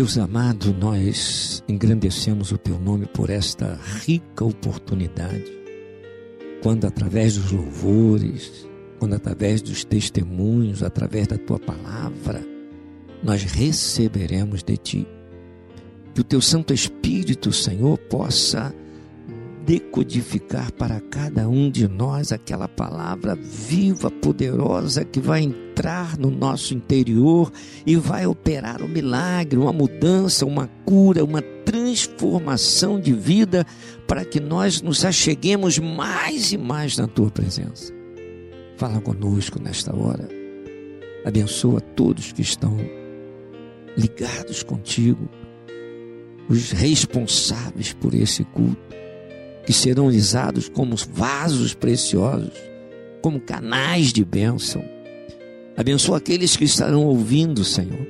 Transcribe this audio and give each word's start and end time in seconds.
Deus 0.00 0.16
amado, 0.16 0.72
nós 0.72 1.62
engrandecemos 1.68 2.52
o 2.52 2.56
teu 2.56 2.78
nome 2.80 3.04
por 3.04 3.28
esta 3.28 3.78
rica 4.06 4.46
oportunidade. 4.46 5.52
Quando 6.62 6.86
através 6.86 7.36
dos 7.36 7.52
louvores, 7.52 8.66
quando 8.98 9.12
através 9.12 9.60
dos 9.60 9.84
testemunhos, 9.84 10.82
através 10.82 11.26
da 11.26 11.36
tua 11.36 11.58
palavra, 11.58 12.42
nós 13.22 13.42
receberemos 13.42 14.62
de 14.62 14.78
ti. 14.78 15.06
Que 16.14 16.22
o 16.22 16.24
teu 16.24 16.40
Santo 16.40 16.72
Espírito, 16.72 17.52
Senhor, 17.52 17.98
possa 17.98 18.74
decodificar 19.70 20.72
para 20.72 20.98
cada 20.98 21.48
um 21.48 21.70
de 21.70 21.86
nós 21.86 22.32
aquela 22.32 22.66
palavra 22.66 23.36
viva, 23.36 24.10
poderosa 24.10 25.04
que 25.04 25.20
vai 25.20 25.42
entrar 25.42 26.18
no 26.18 26.28
nosso 26.28 26.74
interior 26.74 27.52
e 27.86 27.94
vai 27.94 28.26
operar 28.26 28.82
um 28.82 28.88
milagre, 28.88 29.56
uma 29.56 29.72
mudança, 29.72 30.44
uma 30.44 30.66
cura, 30.84 31.24
uma 31.24 31.40
transformação 31.40 32.98
de 32.98 33.12
vida 33.12 33.64
para 34.08 34.24
que 34.24 34.40
nós 34.40 34.82
nos 34.82 35.04
acheguemos 35.04 35.78
mais 35.78 36.50
e 36.50 36.58
mais 36.58 36.98
na 36.98 37.06
tua 37.06 37.30
presença. 37.30 37.92
Fala 38.76 39.00
conosco 39.00 39.62
nesta 39.62 39.94
hora. 39.94 40.28
Abençoa 41.24 41.80
todos 41.80 42.32
que 42.32 42.42
estão 42.42 42.76
ligados 43.96 44.64
contigo, 44.64 45.30
os 46.48 46.72
responsáveis 46.72 47.92
por 47.92 48.14
esse 48.14 48.42
culto 48.42 48.99
que 49.66 49.72
serão 49.72 50.06
usados 50.06 50.68
como 50.68 50.96
vasos 51.12 51.74
preciosos, 51.74 52.52
como 53.22 53.40
canais 53.40 54.12
de 54.12 54.24
bênção. 54.24 54.82
Abençoa 55.76 56.18
aqueles 56.18 56.56
que 56.56 56.64
estarão 56.64 57.04
ouvindo, 57.04 57.64
Senhor. 57.64 58.06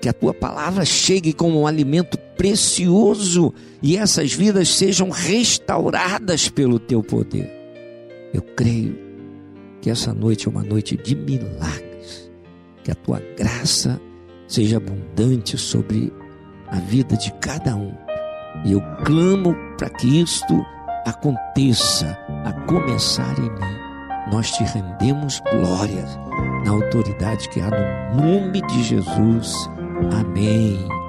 Que 0.00 0.08
a 0.08 0.12
tua 0.12 0.34
palavra 0.34 0.84
chegue 0.84 1.32
como 1.32 1.60
um 1.60 1.66
alimento 1.66 2.18
precioso 2.36 3.54
e 3.80 3.96
essas 3.96 4.32
vidas 4.32 4.68
sejam 4.68 5.10
restauradas 5.10 6.48
pelo 6.48 6.78
teu 6.78 7.02
poder. 7.02 7.50
Eu 8.34 8.42
creio 8.42 8.98
que 9.80 9.90
essa 9.90 10.12
noite 10.12 10.46
é 10.46 10.50
uma 10.50 10.62
noite 10.62 10.96
de 10.96 11.14
milagres. 11.14 12.30
Que 12.82 12.90
a 12.90 12.94
tua 12.94 13.20
graça 13.36 14.00
seja 14.48 14.78
abundante 14.78 15.56
sobre 15.56 16.12
a 16.68 16.78
vida 16.78 17.16
de 17.16 17.32
cada 17.34 17.76
um. 17.76 18.01
E 18.64 18.72
eu 18.72 18.82
clamo 19.04 19.54
para 19.76 19.90
que 19.90 20.20
isto 20.20 20.64
aconteça, 21.06 22.18
a 22.44 22.52
começar 22.66 23.36
em 23.38 23.50
mim. 23.50 23.82
Nós 24.30 24.50
te 24.52 24.62
rendemos 24.64 25.40
glória 25.50 26.04
na 26.64 26.70
autoridade 26.70 27.48
que 27.48 27.60
há 27.60 27.68
no 27.70 28.22
nome 28.22 28.62
de 28.62 28.82
Jesus. 28.84 29.52
Amém. 30.12 31.01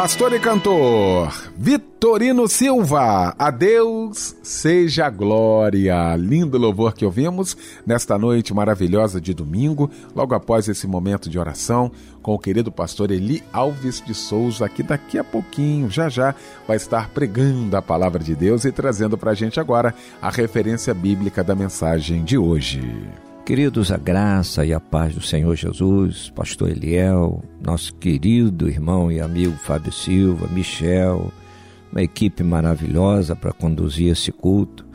Pastor 0.00 0.32
e 0.32 0.40
cantor 0.40 1.30
Vitorino 1.54 2.48
Silva. 2.48 3.34
A 3.38 3.50
Deus 3.50 4.34
seja 4.42 5.10
glória. 5.10 6.16
Lindo 6.16 6.56
louvor 6.56 6.94
que 6.94 7.04
ouvimos 7.04 7.54
nesta 7.84 8.16
noite 8.16 8.54
maravilhosa 8.54 9.20
de 9.20 9.34
domingo, 9.34 9.90
logo 10.16 10.34
após 10.34 10.70
esse 10.70 10.86
momento 10.86 11.28
de 11.28 11.38
oração 11.38 11.92
com 12.22 12.34
o 12.34 12.38
querido 12.38 12.72
pastor 12.72 13.10
Eli 13.10 13.42
Alves 13.52 14.00
de 14.00 14.14
Souza, 14.14 14.70
que 14.70 14.82
daqui 14.82 15.18
a 15.18 15.24
pouquinho, 15.24 15.90
já 15.90 16.08
já, 16.08 16.34
vai 16.66 16.78
estar 16.78 17.10
pregando 17.10 17.76
a 17.76 17.82
palavra 17.82 18.24
de 18.24 18.34
Deus 18.34 18.64
e 18.64 18.72
trazendo 18.72 19.18
para 19.18 19.32
a 19.32 19.34
gente 19.34 19.60
agora 19.60 19.94
a 20.22 20.30
referência 20.30 20.94
bíblica 20.94 21.44
da 21.44 21.54
mensagem 21.54 22.24
de 22.24 22.38
hoje. 22.38 22.80
Queridos, 23.44 23.90
a 23.90 23.96
graça 23.96 24.64
e 24.64 24.72
a 24.72 24.78
paz 24.78 25.14
do 25.14 25.20
Senhor 25.20 25.56
Jesus, 25.56 26.30
Pastor 26.30 26.70
Eliel, 26.70 27.42
nosso 27.60 27.92
querido 27.94 28.68
irmão 28.68 29.10
e 29.10 29.20
amigo 29.20 29.56
Fábio 29.56 29.90
Silva, 29.90 30.46
Michel, 30.46 31.32
uma 31.90 32.02
equipe 32.02 32.44
maravilhosa 32.44 33.34
para 33.34 33.52
conduzir 33.52 34.12
esse 34.12 34.30
culto. 34.30 34.86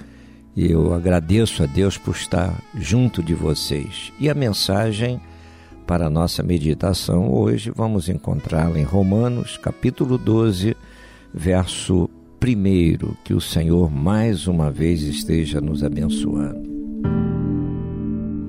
E 0.55 0.71
eu 0.71 0.93
agradeço 0.93 1.63
a 1.63 1.65
Deus 1.65 1.97
por 1.97 2.15
estar 2.15 2.53
junto 2.79 3.21
de 3.21 3.33
vocês. 3.33 4.13
E 4.19 4.29
a 4.29 4.33
mensagem 4.33 5.19
para 5.85 6.07
a 6.07 6.09
nossa 6.09 6.41
meditação 6.41 7.29
hoje 7.33 7.71
vamos 7.75 8.07
encontrá-la 8.07 8.79
em 8.79 8.83
Romanos, 8.83 9.57
capítulo 9.57 10.17
12, 10.17 10.77
verso 11.33 12.09
1. 12.41 13.15
Que 13.23 13.33
o 13.33 13.41
Senhor 13.41 13.91
mais 13.91 14.47
uma 14.47 14.71
vez 14.71 15.01
esteja 15.01 15.59
nos 15.59 15.83
abençoando. 15.83 17.34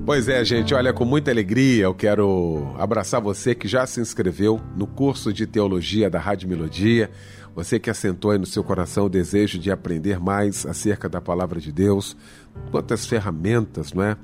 Pois 0.06 0.28
é, 0.28 0.44
gente, 0.44 0.72
olha, 0.72 0.92
com 0.92 1.04
muita 1.04 1.32
alegria 1.32 1.82
eu 1.82 1.92
quero 1.92 2.72
abraçar 2.78 3.20
você 3.20 3.56
que 3.56 3.66
já 3.66 3.84
se 3.88 4.00
inscreveu 4.00 4.60
no 4.76 4.86
curso 4.86 5.32
de 5.32 5.48
teologia 5.48 6.08
da 6.08 6.20
Rádio 6.20 6.48
Melodia, 6.48 7.10
você 7.56 7.80
que 7.80 7.88
assentou 7.88 8.32
aí 8.32 8.38
no 8.38 8.44
seu 8.44 8.62
coração 8.62 9.06
o 9.06 9.08
desejo 9.08 9.58
de 9.58 9.70
aprender 9.70 10.20
mais 10.20 10.66
acerca 10.66 11.08
da 11.08 11.22
palavra 11.22 11.58
de 11.58 11.72
Deus, 11.72 12.14
quantas 12.70 13.06
ferramentas, 13.06 13.94
não 13.94 14.02
é? 14.02 14.14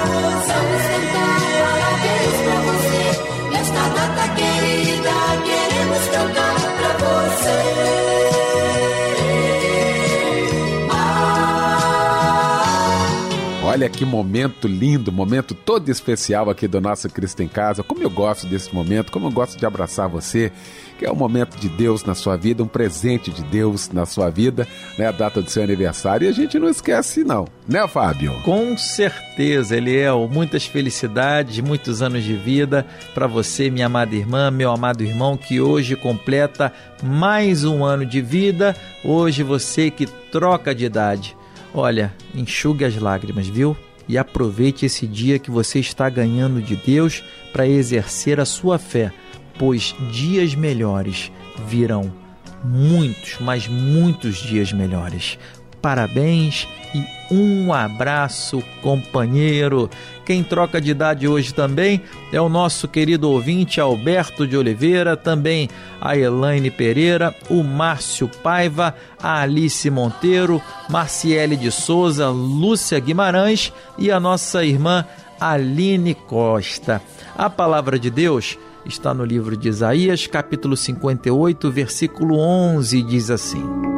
Olha 13.71 13.87
que 13.87 14.03
momento 14.03 14.67
lindo, 14.67 15.13
momento 15.13 15.55
todo 15.55 15.87
especial 15.87 16.49
aqui 16.49 16.67
do 16.67 16.81
nosso 16.81 17.09
Cristo 17.09 17.41
em 17.41 17.47
Casa. 17.47 17.81
Como 17.81 18.03
eu 18.03 18.09
gosto 18.09 18.45
desse 18.45 18.75
momento, 18.75 19.13
como 19.13 19.27
eu 19.27 19.31
gosto 19.31 19.57
de 19.57 19.65
abraçar 19.65 20.09
você, 20.09 20.51
que 20.99 21.05
é 21.05 21.09
um 21.09 21.15
momento 21.15 21.55
de 21.57 21.69
Deus 21.69 22.03
na 22.03 22.13
sua 22.13 22.35
vida, 22.35 22.61
um 22.61 22.67
presente 22.67 23.31
de 23.31 23.41
Deus 23.43 23.89
na 23.89 24.05
sua 24.05 24.29
vida, 24.29 24.67
né? 24.97 25.07
A 25.07 25.11
data 25.13 25.41
do 25.41 25.49
seu 25.49 25.63
aniversário. 25.63 26.25
E 26.25 26.27
a 26.27 26.33
gente 26.33 26.59
não 26.59 26.67
esquece, 26.67 27.23
não, 27.23 27.47
né, 27.65 27.87
Fábio? 27.87 28.33
Com 28.43 28.77
certeza, 28.77 29.77
Eliel. 29.77 30.29
Muitas 30.29 30.65
felicidades, 30.65 31.61
muitos 31.61 32.01
anos 32.01 32.25
de 32.25 32.35
vida 32.35 32.85
para 33.13 33.25
você, 33.25 33.69
minha 33.69 33.85
amada 33.85 34.13
irmã, 34.13 34.51
meu 34.51 34.69
amado 34.69 35.01
irmão, 35.01 35.37
que 35.37 35.61
hoje 35.61 35.95
completa 35.95 36.73
mais 37.01 37.63
um 37.63 37.85
ano 37.85 38.05
de 38.05 38.19
vida. 38.19 38.75
Hoje 39.01 39.43
você 39.43 39.89
que 39.89 40.05
troca 40.05 40.75
de 40.75 40.83
idade 40.83 41.37
Olha, 41.73 42.13
enxugue 42.35 42.83
as 42.83 42.95
lágrimas, 42.97 43.47
viu? 43.47 43.75
E 44.07 44.17
aproveite 44.17 44.85
esse 44.85 45.07
dia 45.07 45.39
que 45.39 45.49
você 45.49 45.79
está 45.79 46.09
ganhando 46.09 46.61
de 46.61 46.75
Deus 46.75 47.23
para 47.53 47.67
exercer 47.67 48.39
a 48.39 48.45
sua 48.45 48.77
fé, 48.77 49.11
pois 49.57 49.95
dias 50.11 50.53
melhores 50.53 51.31
virão. 51.67 52.11
Muitos, 52.63 53.37
mas 53.39 53.67
muitos 53.67 54.37
dias 54.37 54.71
melhores 54.71 55.39
parabéns 55.81 56.67
e 56.93 57.03
um 57.33 57.71
abraço, 57.71 58.61
companheiro. 58.81 59.89
Quem 60.25 60.43
troca 60.43 60.81
de 60.81 60.91
idade 60.91 61.27
hoje 61.27 61.53
também 61.53 62.01
é 62.31 62.41
o 62.41 62.49
nosso 62.49 62.87
querido 62.87 63.29
ouvinte 63.29 63.79
Alberto 63.79 64.45
de 64.45 64.57
Oliveira, 64.57 65.15
também 65.15 65.69
a 66.01 66.17
Elaine 66.17 66.69
Pereira, 66.69 67.33
o 67.49 67.63
Márcio 67.63 68.27
Paiva, 68.27 68.93
a 69.21 69.41
Alice 69.41 69.89
Monteiro, 69.89 70.61
Marciele 70.89 71.55
de 71.55 71.71
Souza, 71.71 72.29
Lúcia 72.29 72.99
Guimarães 72.99 73.71
e 73.97 74.11
a 74.11 74.19
nossa 74.19 74.65
irmã 74.65 75.05
Aline 75.39 76.13
Costa. 76.13 77.01
A 77.37 77.49
palavra 77.49 77.97
de 77.97 78.09
Deus 78.09 78.59
está 78.85 79.13
no 79.13 79.23
livro 79.23 79.55
de 79.55 79.69
Isaías, 79.69 80.27
capítulo 80.27 80.75
58, 80.75 81.71
versículo 81.71 82.37
11, 82.37 83.01
diz 83.03 83.29
assim: 83.31 83.90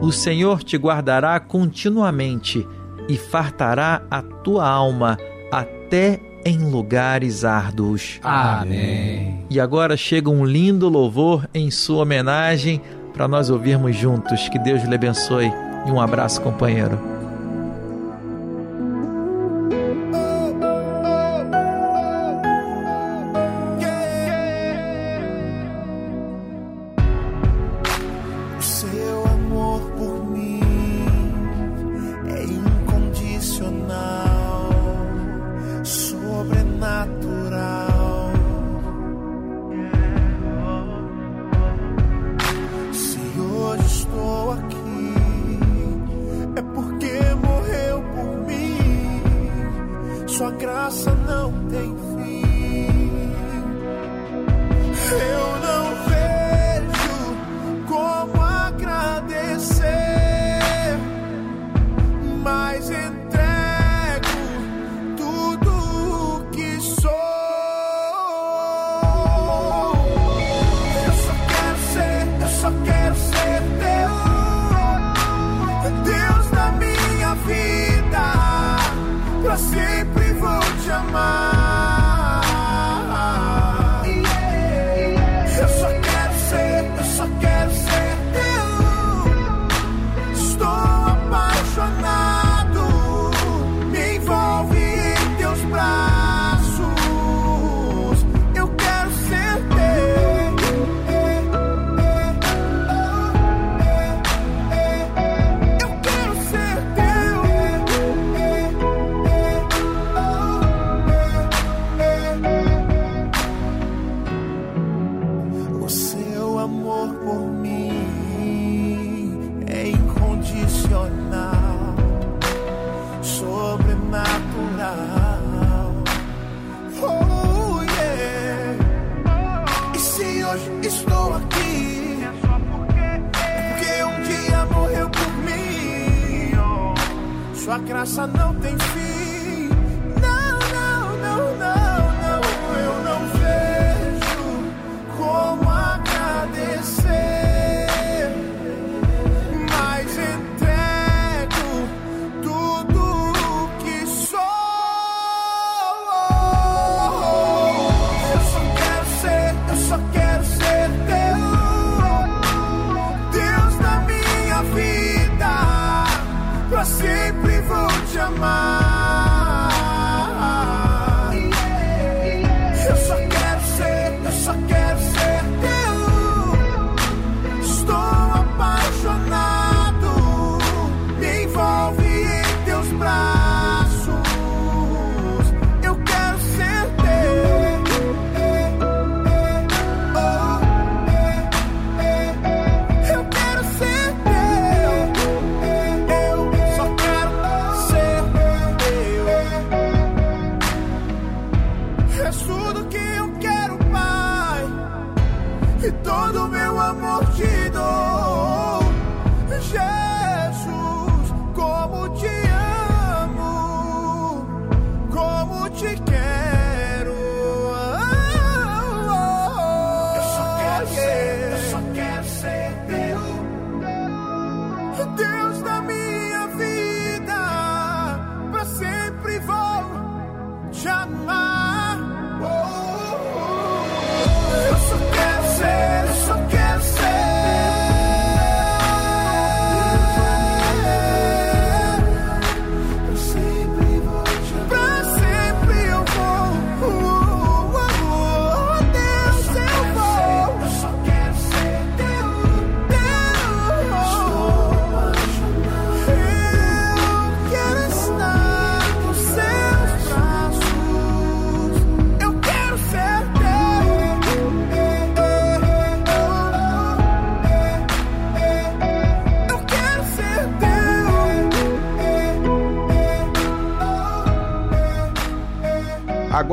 o 0.00 0.10
Senhor 0.10 0.62
te 0.62 0.76
guardará 0.76 1.38
continuamente 1.38 2.66
e 3.08 3.16
fartará 3.16 4.02
a 4.10 4.22
tua 4.22 4.66
alma 4.66 5.18
até 5.52 6.20
em 6.44 6.58
lugares 6.58 7.44
árduos. 7.44 8.18
Amém. 8.22 9.44
E 9.50 9.60
agora 9.60 9.96
chega 9.96 10.30
um 10.30 10.44
lindo 10.44 10.88
louvor 10.88 11.46
em 11.52 11.70
sua 11.70 12.02
homenagem 12.02 12.80
para 13.12 13.28
nós 13.28 13.50
ouvirmos 13.50 13.94
juntos. 13.94 14.48
Que 14.48 14.58
Deus 14.58 14.82
lhe 14.84 14.94
abençoe 14.94 15.52
e 15.86 15.90
um 15.90 16.00
abraço, 16.00 16.40
companheiro. 16.40 17.19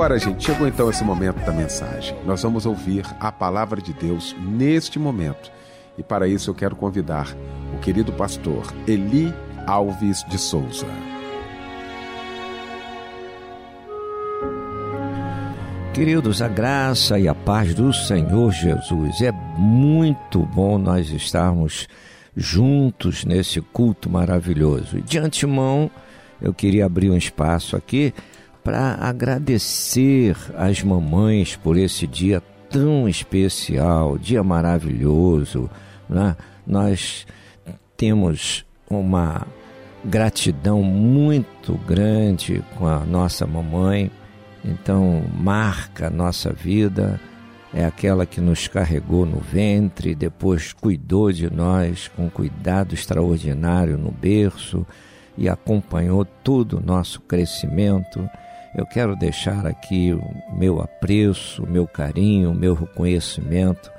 Agora, 0.08 0.22
gente, 0.22 0.46
chegou 0.46 0.66
então 0.66 0.90
esse 0.90 1.04
momento 1.04 1.46
da 1.46 1.52
mensagem. 1.52 2.18
Nós 2.26 2.42
vamos 2.42 2.66
ouvir 2.66 3.06
a 3.20 3.30
palavra 3.30 3.82
de 3.82 3.92
Deus 3.92 4.34
neste 4.40 4.98
momento. 4.98 5.52
E 5.98 6.02
para 6.02 6.30
isso 6.30 6.50
eu 6.50 6.56
quero 6.56 6.78
convidar 6.78 7.28
o 7.76 7.80
querido 7.80 8.14
pastor 8.14 8.74
Eli 8.88 9.34
Alves 9.66 10.24
de 10.30 10.38
Souza. 10.38 10.86
Queridos, 15.94 16.42
a 16.42 16.48
graça 16.48 17.20
e 17.20 17.28
a 17.28 17.36
paz 17.36 17.76
do 17.76 17.92
Senhor 17.92 18.50
Jesus. 18.54 19.22
É 19.22 19.34
muito 19.34 20.40
bom 20.40 20.78
nós 20.78 21.10
estarmos 21.10 21.86
juntos 22.34 23.26
nesse 23.26 23.60
culto 23.60 24.10
maravilhoso. 24.10 25.02
De 25.02 25.18
antemão, 25.18 25.92
eu 26.42 26.54
queria 26.54 26.86
abrir 26.86 27.10
um 27.10 27.18
espaço 27.18 27.76
aqui 27.76 28.14
para 28.68 28.98
agradecer 29.00 30.36
às 30.58 30.84
mamães 30.84 31.56
por 31.56 31.78
esse 31.78 32.06
dia 32.06 32.44
tão 32.70 33.08
especial, 33.08 34.18
dia 34.18 34.44
maravilhoso. 34.44 35.70
Né? 36.10 36.36
Nós 36.66 37.26
temos 37.96 38.66
uma 38.90 39.48
gratidão 40.04 40.84
muito 40.84 41.76
grande 41.88 42.62
com 42.78 42.86
a 42.86 43.00
nossa 43.00 43.48
mamãe 43.48 44.12
então, 44.68 45.24
marca 45.34 46.08
a 46.08 46.10
nossa 46.10 46.52
vida, 46.52 47.20
é 47.74 47.86
aquela 47.86 48.26
que 48.26 48.42
nos 48.42 48.68
carregou 48.68 49.26
no 49.26 49.40
ventre, 49.40 50.14
depois 50.14 50.74
cuidou 50.74 51.32
de 51.32 51.50
nós 51.50 52.10
com 52.10 52.30
cuidado 52.30 52.94
extraordinário 52.94 53.98
no 53.98 54.12
berço 54.12 54.86
e 55.38 55.48
acompanhou 55.48 56.26
todo 56.26 56.78
o 56.78 56.82
nosso 56.84 57.22
crescimento. 57.22 58.30
Eu 58.76 58.86
quero 58.86 59.16
deixar 59.16 59.66
aqui 59.66 60.14
o 60.14 60.56
meu 60.56 60.82
apreço, 60.82 61.64
o 61.64 61.70
meu 61.70 61.88
carinho, 61.88 62.52
o 62.52 62.56
meu 62.56 62.74
reconhecimento 62.74 63.92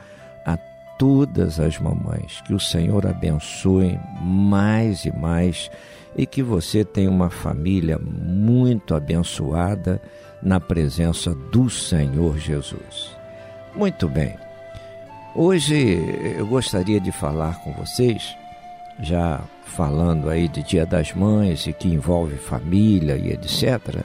a 0.44 0.56
todas 0.98 1.58
as 1.58 1.78
mamães. 1.78 2.40
Que 2.42 2.54
o 2.54 2.60
Senhor 2.60 3.06
abençoe 3.06 3.98
mais 4.20 5.04
e 5.04 5.12
mais 5.16 5.70
e 6.16 6.26
que 6.26 6.42
você 6.42 6.84
tenha 6.84 7.10
uma 7.10 7.30
família 7.30 7.98
muito 7.98 8.94
abençoada 8.94 10.00
na 10.42 10.60
presença 10.60 11.34
do 11.34 11.68
Senhor 11.68 12.38
Jesus. 12.38 13.16
Muito 13.74 14.08
bem. 14.08 14.34
Hoje 15.34 15.98
eu 16.36 16.46
gostaria 16.46 17.00
de 17.00 17.12
falar 17.12 17.60
com 17.62 17.72
vocês, 17.72 18.36
já 19.00 19.40
falando 19.64 20.28
aí 20.28 20.48
de 20.48 20.62
Dia 20.62 20.84
das 20.84 21.12
Mães 21.12 21.66
e 21.66 21.72
que 21.72 21.88
envolve 21.88 22.36
família 22.36 23.16
e 23.16 23.30
etc. 23.30 24.04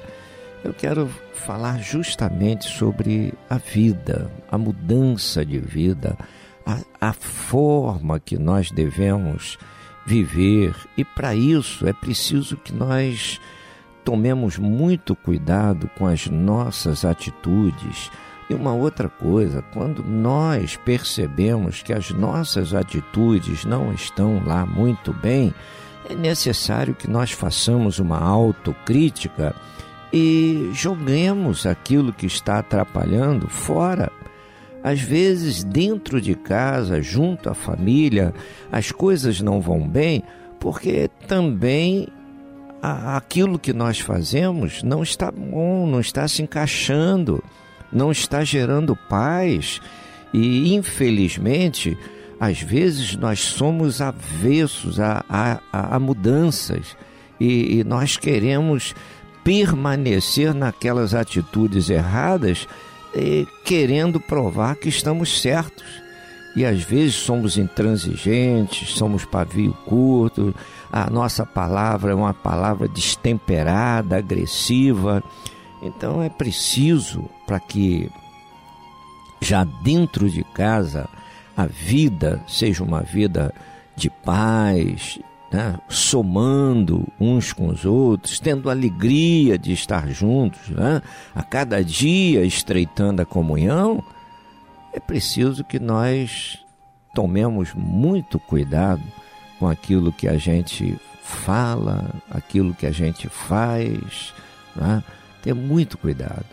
Eu 0.64 0.74
quero 0.74 1.10
falar 1.34 1.80
justamente 1.82 2.66
sobre 2.66 3.34
a 3.50 3.58
vida, 3.58 4.32
a 4.50 4.58
mudança 4.58 5.46
de 5.46 5.60
vida, 5.60 6.18
a, 6.66 7.10
a 7.10 7.12
forma 7.12 8.18
que 8.18 8.38
nós 8.38 8.72
devemos 8.72 9.58
viver, 10.06 10.74
e 10.98 11.04
para 11.04 11.36
isso 11.36 11.86
é 11.86 11.92
preciso 11.92 12.56
que 12.56 12.74
nós 12.74 13.42
tomemos 14.06 14.58
muito 14.58 15.16
cuidado 15.16 15.90
com 15.98 16.06
as 16.08 16.28
nossas 16.28 17.04
atitudes. 17.04 18.10
E 18.50 18.54
uma 18.54 18.74
outra 18.74 19.10
coisa, 19.10 19.62
quando 19.74 20.02
nós 20.02 20.78
percebemos 20.78 21.82
que 21.82 21.92
as 21.92 22.10
nossas 22.12 22.74
atitudes 22.74 23.66
não 23.66 23.94
estão 23.94 24.42
lá 24.46 24.66
muito 24.66 25.14
bem, 25.14 25.54
é 26.10 26.16
necessário 26.16 26.94
que 26.94 27.10
nós 27.10 27.32
façamos 27.32 28.00
uma 28.00 28.20
autocrítica 28.20 29.56
e 30.14 30.70
joguemos 30.74 31.66
aquilo 31.66 32.14
que 32.14 32.28
está 32.28 32.60
atrapalhando 32.60 33.50
fora. 33.50 34.12
Às 34.84 35.02
vezes, 35.02 35.64
dentro 35.64 36.22
de 36.22 36.36
casa, 36.36 37.02
junto 37.02 37.50
à 37.50 37.56
família, 37.56 38.32
as 38.72 38.92
coisas 38.92 39.42
não 39.42 39.60
vão 39.60 39.88
bem 39.88 40.22
porque 40.60 41.10
também 41.28 42.08
aquilo 42.82 43.58
que 43.58 43.74
nós 43.74 44.00
fazemos 44.00 44.84
não 44.84 45.02
está 45.02 45.32
bom, 45.32 45.88
não 45.88 46.00
está 46.00 46.28
se 46.28 46.44
encaixando, 46.44 47.44
não 47.92 48.12
está 48.12 48.44
gerando 48.44 48.96
paz. 49.10 49.82
E, 50.34 50.76
infelizmente, 50.76 51.98
às 52.40 52.62
vezes 52.62 53.16
nós 53.16 53.40
somos 53.40 54.00
avessos 54.00 55.00
a, 55.00 55.24
a, 55.30 55.96
a 55.96 56.00
mudanças 56.00 56.96
e, 57.40 57.80
e 57.80 57.84
nós 57.84 58.18
queremos 58.18 58.94
permanecer 59.44 60.54
naquelas 60.54 61.14
atitudes 61.14 61.90
erradas, 61.90 62.68
eh, 63.14 63.46
querendo 63.66 64.20
provar 64.20 64.76
que 64.76 64.90
estamos 64.90 65.42
certos 65.42 66.04
e 66.56 66.66
às 66.66 66.84
vezes 66.84 67.16
somos 67.16 67.58
intransigentes, 67.58 68.90
somos 68.92 69.26
pavio 69.26 69.74
curto, 69.86 70.54
a 70.92 71.10
nossa 71.10 71.46
palavra 71.46 72.12
é 72.12 72.16
uma 72.16 72.34
palavra 72.34 72.88
destemperada, 72.88 74.18
agressiva. 74.18 75.24
Então 75.82 76.22
é 76.22 76.30
preciso 76.30 77.28
para 77.48 77.60
que 77.60 78.10
já 79.42 79.64
dentro 79.64 80.30
de 80.30 80.44
casa 80.44 81.10
a 81.58 81.66
vida 81.66 82.44
seja 82.48 82.84
uma 82.84 83.02
vida 83.02 83.54
de 83.96 84.10
paz, 84.10 85.20
né? 85.54 85.80
somando 85.88 87.08
uns 87.20 87.54
com 87.54 87.68
os 87.68 87.86
outros, 87.86 88.40
tendo 88.40 88.72
alegria 88.72 89.56
de 89.56 89.72
estar 89.72 90.10
juntos, 90.10 90.70
né? 90.70 91.00
a 91.36 91.44
cada 91.44 91.84
dia 91.84 92.44
estreitando 92.44 93.22
a 93.22 93.26
comunhão 93.26 94.04
é 94.92 95.00
preciso 95.00 95.64
que 95.64 95.80
nós 95.80 96.60
tomemos 97.14 97.74
muito 97.76 98.40
cuidado 98.40 99.04
com 99.60 99.68
aquilo 99.68 100.12
que 100.12 100.28
a 100.28 100.38
gente 100.38 101.00
fala, 101.24 102.14
aquilo 102.30 102.74
que 102.74 102.88
a 102.88 102.92
gente 102.92 103.30
faz, 103.30 104.34
né? 104.76 105.04
ter 105.44 105.54
muito 105.54 105.98
cuidado 105.98 106.46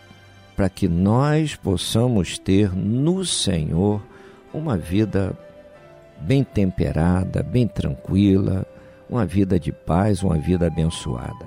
para 0.55 0.69
que 0.69 0.87
nós 0.87 1.55
possamos 1.55 2.37
ter 2.37 2.71
no 2.75 3.25
Senhor 3.25 4.01
uma 4.53 4.77
vida 4.77 5.35
bem 6.19 6.43
temperada, 6.43 7.41
bem 7.41 7.67
tranquila, 7.67 8.65
uma 9.11 9.25
vida 9.25 9.59
de 9.59 9.73
paz, 9.73 10.23
uma 10.23 10.37
vida 10.37 10.67
abençoada. 10.67 11.45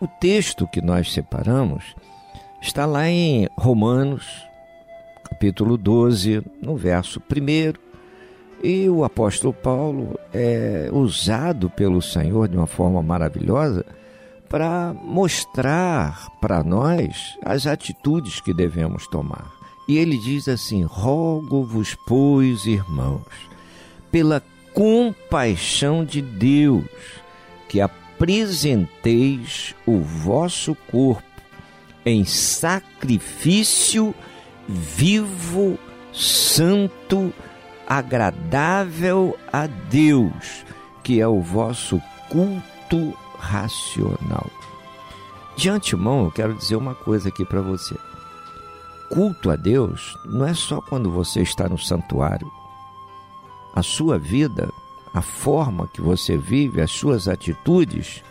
O 0.00 0.06
texto 0.06 0.66
que 0.66 0.82
nós 0.82 1.12
separamos 1.12 1.94
está 2.60 2.84
lá 2.84 3.08
em 3.08 3.48
Romanos, 3.56 4.26
capítulo 5.30 5.78
12, 5.78 6.42
no 6.60 6.76
verso 6.76 7.20
1. 7.20 7.88
E 8.62 8.88
o 8.88 9.04
apóstolo 9.04 9.54
Paulo 9.54 10.18
é 10.34 10.90
usado 10.92 11.70
pelo 11.70 12.02
Senhor 12.02 12.48
de 12.48 12.56
uma 12.56 12.66
forma 12.66 13.00
maravilhosa 13.00 13.86
para 14.48 14.92
mostrar 14.92 16.28
para 16.40 16.64
nós 16.64 17.38
as 17.44 17.66
atitudes 17.66 18.40
que 18.40 18.52
devemos 18.52 19.06
tomar. 19.06 19.52
E 19.86 19.96
ele 19.96 20.18
diz 20.18 20.48
assim: 20.48 20.82
Rogo-vos, 20.82 21.96
pois, 22.06 22.66
irmãos, 22.66 23.22
pela 24.10 24.42
compaixão 24.72 26.04
de 26.04 26.20
Deus, 26.22 26.84
que 27.68 27.80
apresenteis 27.80 29.74
o 29.86 29.98
vosso 29.98 30.74
corpo 30.90 31.22
em 32.04 32.24
sacrifício 32.24 34.14
vivo, 34.68 35.78
santo, 36.12 37.32
agradável 37.86 39.38
a 39.52 39.66
Deus, 39.66 40.64
que 41.02 41.20
é 41.20 41.26
o 41.26 41.40
vosso 41.40 42.00
culto 42.28 43.16
racional. 43.38 44.50
De 45.56 45.68
antemão, 45.70 46.24
eu 46.24 46.30
quero 46.30 46.54
dizer 46.54 46.76
uma 46.76 46.94
coisa 46.94 47.30
aqui 47.30 47.44
para 47.44 47.60
você. 47.60 47.96
Culto 49.10 49.50
a 49.50 49.56
Deus 49.56 50.16
não 50.26 50.46
é 50.46 50.54
só 50.54 50.80
quando 50.80 51.10
você 51.10 51.40
está 51.40 51.68
no 51.68 51.78
santuário. 51.78 52.57
A 53.74 53.82
sua 53.82 54.18
vida, 54.18 54.68
a 55.14 55.22
forma 55.22 55.88
que 55.88 56.00
você 56.00 56.36
vive, 56.36 56.80
as 56.80 56.90
suas 56.90 57.28
atitudes 57.28 58.22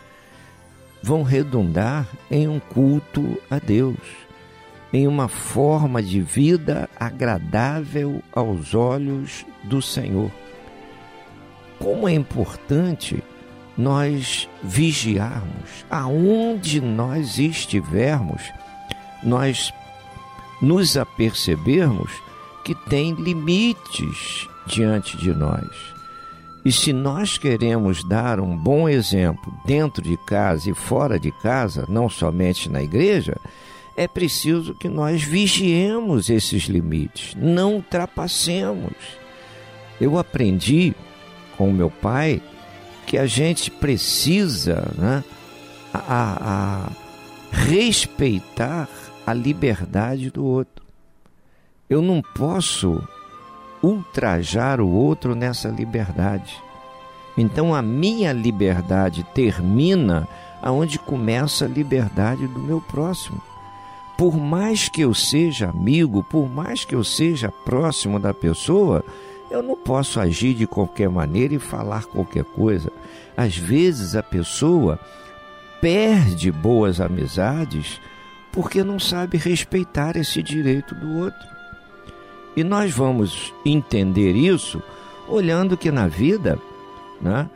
vão 1.02 1.22
redundar 1.22 2.06
em 2.30 2.48
um 2.48 2.58
culto 2.58 3.36
a 3.50 3.58
Deus 3.58 4.28
em 4.92 5.06
uma 5.06 5.28
forma 5.28 6.02
de 6.02 6.20
vida 6.20 6.88
agradável 6.98 8.22
aos 8.32 8.74
olhos 8.74 9.44
do 9.64 9.82
Senhor. 9.82 10.30
Como 11.78 12.08
é 12.08 12.12
importante 12.12 13.22
nós 13.76 14.48
vigiarmos, 14.62 15.84
aonde 15.90 16.80
nós 16.80 17.38
estivermos, 17.38 18.42
nós 19.22 19.72
nos 20.60 20.96
apercebermos 20.96 22.10
que 22.64 22.74
tem 22.74 23.12
limites 23.14 24.48
diante 24.68 25.16
de 25.16 25.34
nós. 25.34 25.68
E 26.64 26.70
se 26.70 26.92
nós 26.92 27.38
queremos 27.38 28.04
dar 28.04 28.38
um 28.40 28.56
bom 28.56 28.88
exemplo 28.88 29.52
dentro 29.64 30.02
de 30.02 30.16
casa 30.18 30.70
e 30.70 30.74
fora 30.74 31.18
de 31.18 31.32
casa, 31.32 31.86
não 31.88 32.08
somente 32.08 32.68
na 32.68 32.82
igreja, 32.82 33.36
é 33.96 34.06
preciso 34.06 34.74
que 34.74 34.88
nós 34.88 35.22
vigiemos 35.22 36.28
esses 36.30 36.64
limites, 36.64 37.34
não 37.34 37.76
ultrapassemos. 37.76 38.92
Eu 40.00 40.18
aprendi 40.18 40.94
com 41.56 41.72
meu 41.72 41.90
pai 41.90 42.40
que 43.06 43.16
a 43.18 43.26
gente 43.26 43.70
precisa 43.70 44.92
né, 44.96 45.24
a, 45.92 46.86
a 46.86 46.90
respeitar 47.50 48.88
a 49.26 49.32
liberdade 49.32 50.30
do 50.30 50.44
outro. 50.44 50.84
Eu 51.88 52.02
não 52.02 52.22
posso 52.22 53.02
ultrajar 53.82 54.80
o 54.80 54.88
outro 54.88 55.34
nessa 55.34 55.68
liberdade. 55.68 56.62
Então 57.36 57.74
a 57.74 57.80
minha 57.80 58.32
liberdade 58.32 59.24
termina 59.34 60.26
aonde 60.60 60.98
começa 60.98 61.64
a 61.64 61.68
liberdade 61.68 62.46
do 62.48 62.58
meu 62.58 62.80
próximo. 62.80 63.40
Por 64.16 64.36
mais 64.36 64.88
que 64.88 65.02
eu 65.02 65.14
seja 65.14 65.70
amigo, 65.70 66.24
por 66.24 66.48
mais 66.48 66.84
que 66.84 66.94
eu 66.94 67.04
seja 67.04 67.52
próximo 67.52 68.18
da 68.18 68.34
pessoa, 68.34 69.04
eu 69.48 69.62
não 69.62 69.76
posso 69.76 70.18
agir 70.18 70.54
de 70.54 70.66
qualquer 70.66 71.08
maneira 71.08 71.54
e 71.54 71.58
falar 71.60 72.04
qualquer 72.04 72.44
coisa. 72.44 72.90
Às 73.36 73.56
vezes 73.56 74.16
a 74.16 74.22
pessoa 74.22 74.98
perde 75.80 76.50
boas 76.50 77.00
amizades 77.00 78.00
porque 78.50 78.82
não 78.82 78.98
sabe 78.98 79.38
respeitar 79.38 80.16
esse 80.16 80.42
direito 80.42 80.94
do 80.96 81.18
outro. 81.18 81.57
E 82.58 82.64
nós 82.64 82.92
vamos 82.92 83.54
entender 83.64 84.34
isso 84.34 84.82
olhando 85.28 85.76
que 85.76 85.92
na 85.92 86.08
vida 86.08 86.58
né, 87.20 87.48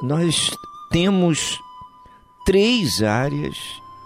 nós 0.00 0.50
temos 0.90 1.60
três 2.46 3.02
áreas 3.02 3.54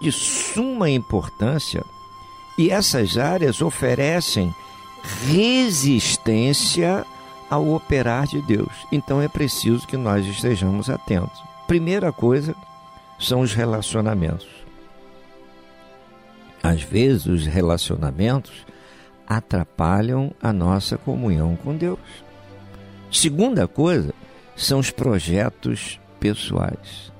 de 0.01 0.11
suma 0.11 0.89
importância 0.89 1.81
e 2.57 2.69
essas 2.69 3.17
áreas 3.17 3.61
oferecem 3.61 4.53
resistência 5.25 7.05
ao 7.49 7.73
operar 7.73 8.27
de 8.27 8.41
Deus. 8.41 8.73
Então 8.91 9.21
é 9.21 9.29
preciso 9.29 9.87
que 9.87 9.95
nós 9.95 10.25
estejamos 10.25 10.89
atentos. 10.89 11.41
Primeira 11.65 12.11
coisa 12.11 12.53
são 13.17 13.39
os 13.39 13.53
relacionamentos. 13.53 14.49
Às 16.61 16.81
vezes 16.83 17.25
os 17.25 17.45
relacionamentos 17.45 18.65
atrapalham 19.37 20.31
a 20.41 20.51
nossa 20.51 20.97
comunhão 20.97 21.55
com 21.55 21.75
Deus. 21.75 21.99
Segunda 23.09 23.65
coisa 23.65 24.13
são 24.55 24.79
os 24.79 24.91
projetos 24.91 25.99
pessoais. 26.19 27.11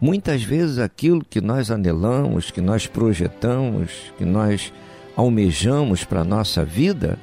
Muitas 0.00 0.42
vezes 0.42 0.78
aquilo 0.78 1.24
que 1.24 1.40
nós 1.40 1.70
anelamos, 1.70 2.50
que 2.50 2.60
nós 2.60 2.86
projetamos, 2.86 4.12
que 4.18 4.24
nós 4.24 4.72
almejamos 5.14 6.04
para 6.04 6.22
a 6.22 6.24
nossa 6.24 6.64
vida, 6.64 7.16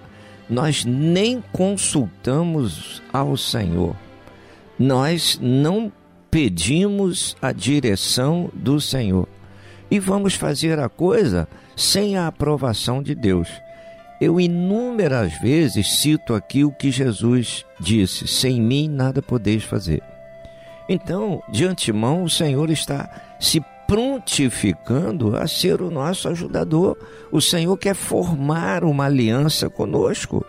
nós 0.49 0.85
nem 0.85 1.43
consultamos 1.51 3.01
ao 3.11 3.35
Senhor. 3.35 3.95
Nós 4.79 5.37
não 5.41 5.91
pedimos 6.31 7.35
a 7.41 7.51
direção 7.51 8.49
do 8.53 8.79
Senhor. 8.79 9.27
E 9.89 9.99
vamos 9.99 10.35
fazer 10.35 10.79
a 10.79 10.87
coisa 10.87 11.47
sem 11.75 12.15
a 12.15 12.27
aprovação 12.27 13.01
de 13.01 13.15
Deus. 13.15 13.49
Eu 14.19 14.39
inúmeras 14.39 15.33
vezes 15.39 15.99
cito 15.99 16.33
aqui 16.33 16.63
o 16.63 16.71
que 16.71 16.91
Jesus 16.91 17.65
disse: 17.79 18.27
sem 18.27 18.59
mim 18.61 18.89
nada 18.89 19.21
podeis 19.21 19.63
fazer. 19.63 20.01
Então, 20.89 21.43
de 21.49 21.65
antemão, 21.65 22.23
o 22.23 22.29
Senhor 22.29 22.69
está 22.69 23.09
se 23.39 23.63
prontificando 23.87 25.35
a 25.35 25.47
ser 25.47 25.81
o 25.81 25.91
nosso 25.91 26.27
ajudador. 26.27 26.97
O 27.31 27.39
Senhor 27.39 27.77
quer 27.77 27.95
formar 27.95 28.83
uma 28.83 29.05
aliança 29.05 29.69
conosco. 29.69 30.45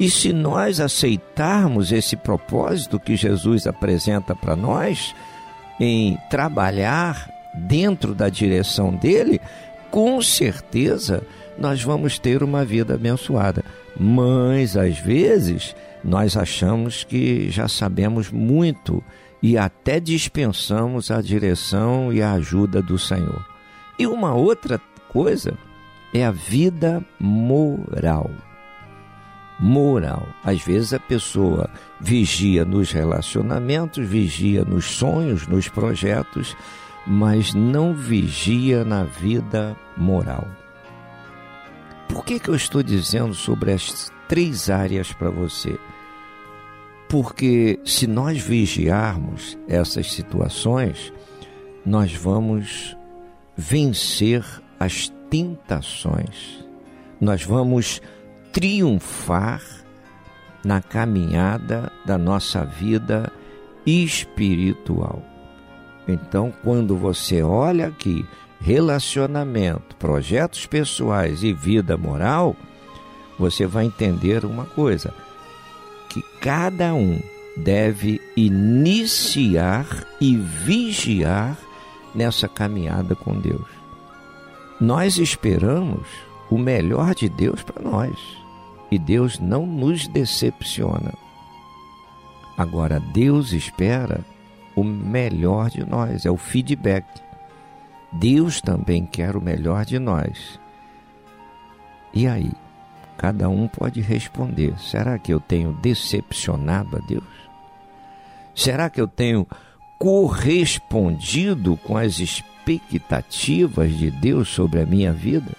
E 0.00 0.10
se 0.10 0.32
nós 0.32 0.80
aceitarmos 0.80 1.92
esse 1.92 2.16
propósito 2.16 2.98
que 2.98 3.14
Jesus 3.14 3.66
apresenta 3.66 4.34
para 4.34 4.56
nós, 4.56 5.14
em 5.78 6.18
trabalhar 6.30 7.30
dentro 7.54 8.14
da 8.14 8.28
direção 8.28 8.94
dele, 8.94 9.40
com 9.90 10.20
certeza 10.22 11.22
nós 11.58 11.82
vamos 11.82 12.18
ter 12.18 12.42
uma 12.42 12.64
vida 12.64 12.94
abençoada. 12.94 13.64
Mas 13.98 14.76
às 14.76 14.98
vezes 14.98 15.74
nós 16.04 16.36
achamos 16.36 17.04
que 17.04 17.50
já 17.50 17.68
sabemos 17.68 18.30
muito 18.30 19.02
e 19.42 19.58
até 19.58 19.98
dispensamos 19.98 21.10
a 21.10 21.20
direção 21.20 22.12
e 22.12 22.22
a 22.22 22.32
ajuda 22.32 22.80
do 22.80 22.98
Senhor. 22.98 23.44
E 23.98 24.06
uma 24.06 24.34
outra 24.34 24.80
coisa 25.08 25.54
é 26.14 26.24
a 26.24 26.30
vida 26.30 27.04
moral. 27.18 28.30
Moral. 29.58 30.26
Às 30.44 30.62
vezes 30.62 30.92
a 30.92 30.98
pessoa 30.98 31.68
vigia 32.00 32.64
nos 32.64 32.90
relacionamentos, 32.90 34.06
vigia 34.06 34.64
nos 34.64 34.86
sonhos, 34.86 35.46
nos 35.46 35.68
projetos, 35.68 36.56
mas 37.06 37.54
não 37.54 37.94
vigia 37.94 38.84
na 38.84 39.04
vida 39.04 39.76
moral. 39.96 40.46
Por 42.12 42.26
que, 42.26 42.38
que 42.38 42.50
eu 42.50 42.54
estou 42.54 42.82
dizendo 42.82 43.32
sobre 43.32 43.72
as 43.72 44.12
três 44.28 44.68
áreas 44.68 45.14
para 45.14 45.30
você? 45.30 45.78
Porque 47.08 47.80
se 47.86 48.06
nós 48.06 48.38
vigiarmos 48.38 49.56
essas 49.66 50.12
situações, 50.12 51.10
nós 51.86 52.12
vamos 52.14 52.94
vencer 53.56 54.44
as 54.78 55.08
tentações, 55.30 56.62
nós 57.18 57.44
vamos 57.44 58.02
triunfar 58.52 59.62
na 60.62 60.82
caminhada 60.82 61.90
da 62.04 62.18
nossa 62.18 62.62
vida 62.62 63.32
espiritual. 63.86 65.22
Então, 66.06 66.52
quando 66.62 66.94
você 66.94 67.42
olha 67.42 67.86
aqui, 67.86 68.22
relacionamento, 68.62 69.96
projetos 69.96 70.66
pessoais 70.66 71.42
e 71.42 71.52
vida 71.52 71.96
moral, 71.96 72.56
você 73.38 73.66
vai 73.66 73.86
entender 73.86 74.44
uma 74.44 74.64
coisa: 74.64 75.12
que 76.08 76.22
cada 76.40 76.94
um 76.94 77.20
deve 77.56 78.20
iniciar 78.36 79.86
e 80.20 80.36
vigiar 80.36 81.58
nessa 82.14 82.48
caminhada 82.48 83.14
com 83.14 83.38
Deus. 83.38 83.66
Nós 84.80 85.18
esperamos 85.18 86.06
o 86.50 86.58
melhor 86.58 87.14
de 87.14 87.28
Deus 87.28 87.62
para 87.62 87.82
nós 87.82 88.16
e 88.90 88.98
Deus 88.98 89.38
não 89.38 89.66
nos 89.66 90.06
decepciona. 90.06 91.14
Agora, 92.56 93.00
Deus 93.00 93.52
espera 93.52 94.20
o 94.76 94.84
melhor 94.84 95.70
de 95.70 95.84
nós, 95.84 96.26
é 96.26 96.30
o 96.30 96.36
feedback. 96.36 97.04
Deus 98.12 98.60
também 98.60 99.06
quer 99.06 99.36
o 99.36 99.40
melhor 99.40 99.84
de 99.84 99.98
nós. 99.98 100.60
E 102.12 102.26
aí? 102.26 102.52
Cada 103.16 103.48
um 103.48 103.68
pode 103.68 104.00
responder: 104.00 104.78
será 104.78 105.18
que 105.18 105.32
eu 105.32 105.40
tenho 105.40 105.72
decepcionado 105.74 106.96
a 106.96 107.00
Deus? 107.00 107.24
Será 108.54 108.90
que 108.90 109.00
eu 109.00 109.08
tenho 109.08 109.46
correspondido 109.98 111.76
com 111.84 111.96
as 111.96 112.18
expectativas 112.18 113.96
de 113.96 114.10
Deus 114.10 114.48
sobre 114.48 114.80
a 114.80 114.86
minha 114.86 115.12
vida? 115.12 115.52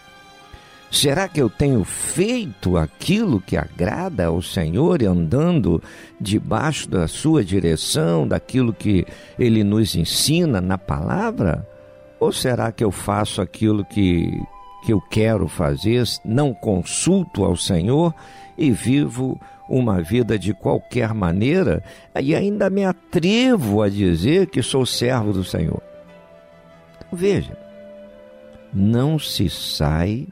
Será 0.91 1.27
que 1.27 1.41
eu 1.41 1.49
tenho 1.49 1.83
feito 1.83 2.77
aquilo 2.77 3.41
que 3.41 3.57
agrada 3.57 4.27
ao 4.27 4.43
Senhor 4.43 5.01
e 5.01 5.07
andando 5.07 5.81
debaixo 6.21 6.87
da 6.87 7.07
sua 7.07 7.43
direção, 7.43 8.27
daquilo 8.27 8.71
que 8.71 9.03
ele 9.39 9.63
nos 9.63 9.95
ensina 9.95 10.61
na 10.61 10.77
palavra? 10.77 11.67
Ou 12.23 12.31
será 12.31 12.71
que 12.71 12.85
eu 12.85 12.89
faço 12.89 13.41
aquilo 13.41 13.83
que 13.83 14.41
que 14.83 14.91
eu 14.91 14.99
quero 14.99 15.47
fazer, 15.47 16.03
não 16.25 16.53
consulto 16.53 17.45
ao 17.45 17.55
Senhor 17.55 18.13
e 18.57 18.69
vivo 18.69 19.39
uma 19.69 20.01
vida 20.01 20.37
de 20.37 20.53
qualquer 20.53 21.13
maneira 21.13 21.81
e 22.21 22.35
ainda 22.35 22.69
me 22.69 22.83
atrevo 22.83 23.81
a 23.81 23.87
dizer 23.87 24.47
que 24.47 24.61
sou 24.61 24.85
servo 24.85 25.31
do 25.31 25.43
Senhor. 25.43 25.81
Veja, 27.13 27.57
não 28.73 29.17
se 29.17 29.49
sai 29.49 30.27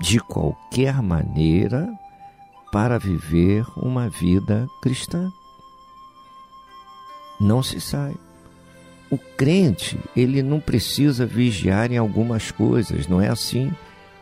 de 0.00 0.18
qualquer 0.20 1.02
maneira 1.02 1.86
para 2.72 2.98
viver 2.98 3.66
uma 3.76 4.08
vida 4.08 4.66
cristã. 4.82 5.30
Não 7.38 7.62
se 7.62 7.78
sai. 7.78 8.14
O 9.10 9.18
crente, 9.18 9.98
ele 10.16 10.42
não 10.42 10.60
precisa 10.60 11.26
vigiar 11.26 11.90
em 11.90 11.98
algumas 11.98 12.50
coisas, 12.52 13.08
não 13.08 13.20
é 13.20 13.28
assim. 13.28 13.72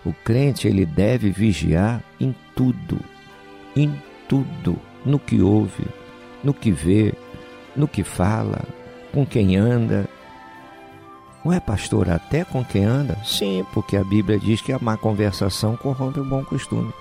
O 0.04 0.12
crente, 0.12 0.66
ele 0.66 0.86
deve 0.86 1.30
vigiar 1.30 2.02
em 2.18 2.34
tudo, 2.56 2.98
em 3.76 3.92
tudo, 4.26 4.78
no 5.04 5.18
que 5.18 5.42
ouve, 5.42 5.84
no 6.42 6.54
que 6.54 6.70
vê, 6.70 7.12
no 7.76 7.86
que 7.86 8.02
fala, 8.02 8.62
com 9.12 9.26
quem 9.26 9.56
anda. 9.56 10.08
Não 11.44 11.52
é, 11.52 11.60
pastor, 11.60 12.08
até 12.08 12.44
com 12.44 12.64
quem 12.64 12.84
anda? 12.84 13.16
Sim, 13.24 13.66
porque 13.74 13.96
a 13.96 14.04
Bíblia 14.04 14.38
diz 14.38 14.62
que 14.62 14.72
a 14.72 14.78
má 14.78 14.96
conversação 14.96 15.76
corrompe 15.76 16.20
o 16.20 16.24
bom 16.24 16.42
costume. 16.44 16.92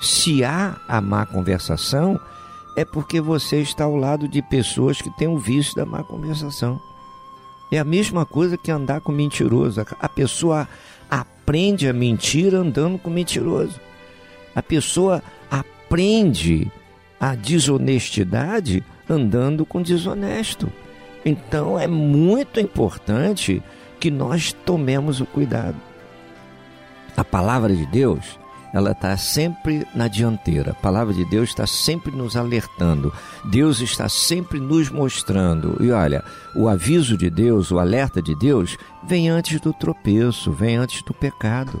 Se 0.00 0.44
há 0.44 0.76
a 0.88 1.00
má 1.00 1.26
conversação, 1.26 2.20
é 2.76 2.84
porque 2.84 3.20
você 3.20 3.60
está 3.60 3.84
ao 3.84 3.96
lado 3.96 4.26
de 4.26 4.42
pessoas 4.42 5.00
que 5.00 5.10
têm 5.10 5.28
o 5.28 5.38
vício 5.38 5.74
da 5.74 5.86
má 5.86 6.02
conversação. 6.02 6.80
É 7.70 7.78
a 7.78 7.84
mesma 7.84 8.26
coisa 8.26 8.56
que 8.56 8.70
andar 8.70 9.00
com 9.00 9.12
mentiroso. 9.12 9.84
A 10.00 10.08
pessoa 10.08 10.68
aprende 11.10 11.88
a 11.88 11.92
mentir 11.92 12.54
andando 12.54 12.98
com 12.98 13.10
mentiroso. 13.10 13.80
A 14.54 14.62
pessoa 14.62 15.22
aprende 15.50 16.70
a 17.18 17.34
desonestidade 17.34 18.84
andando 19.08 19.64
com 19.64 19.82
desonesto. 19.82 20.70
Então 21.24 21.78
é 21.78 21.86
muito 21.86 22.60
importante 22.60 23.62
que 23.98 24.10
nós 24.10 24.52
tomemos 24.52 25.20
o 25.20 25.26
cuidado. 25.26 25.76
A 27.16 27.24
palavra 27.24 27.74
de 27.74 27.86
Deus, 27.86 28.38
ela 28.74 28.90
está 28.90 29.16
sempre 29.16 29.86
na 29.94 30.08
dianteira. 30.08 30.72
A 30.72 30.74
palavra 30.74 31.14
de 31.14 31.24
Deus 31.24 31.50
está 31.50 31.64
sempre 31.64 32.10
nos 32.10 32.36
alertando. 32.36 33.12
Deus 33.44 33.80
está 33.80 34.08
sempre 34.08 34.58
nos 34.58 34.90
mostrando. 34.90 35.76
E 35.80 35.92
olha, 35.92 36.24
o 36.56 36.68
aviso 36.68 37.16
de 37.16 37.30
Deus, 37.30 37.70
o 37.70 37.78
alerta 37.78 38.20
de 38.20 38.34
Deus, 38.34 38.76
vem 39.06 39.28
antes 39.28 39.60
do 39.60 39.72
tropeço, 39.72 40.50
vem 40.50 40.76
antes 40.76 41.02
do 41.02 41.14
pecado. 41.14 41.80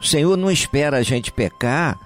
O 0.00 0.06
Senhor 0.06 0.34
não 0.34 0.50
espera 0.50 0.96
a 0.96 1.02
gente 1.02 1.30
pecar, 1.30 1.98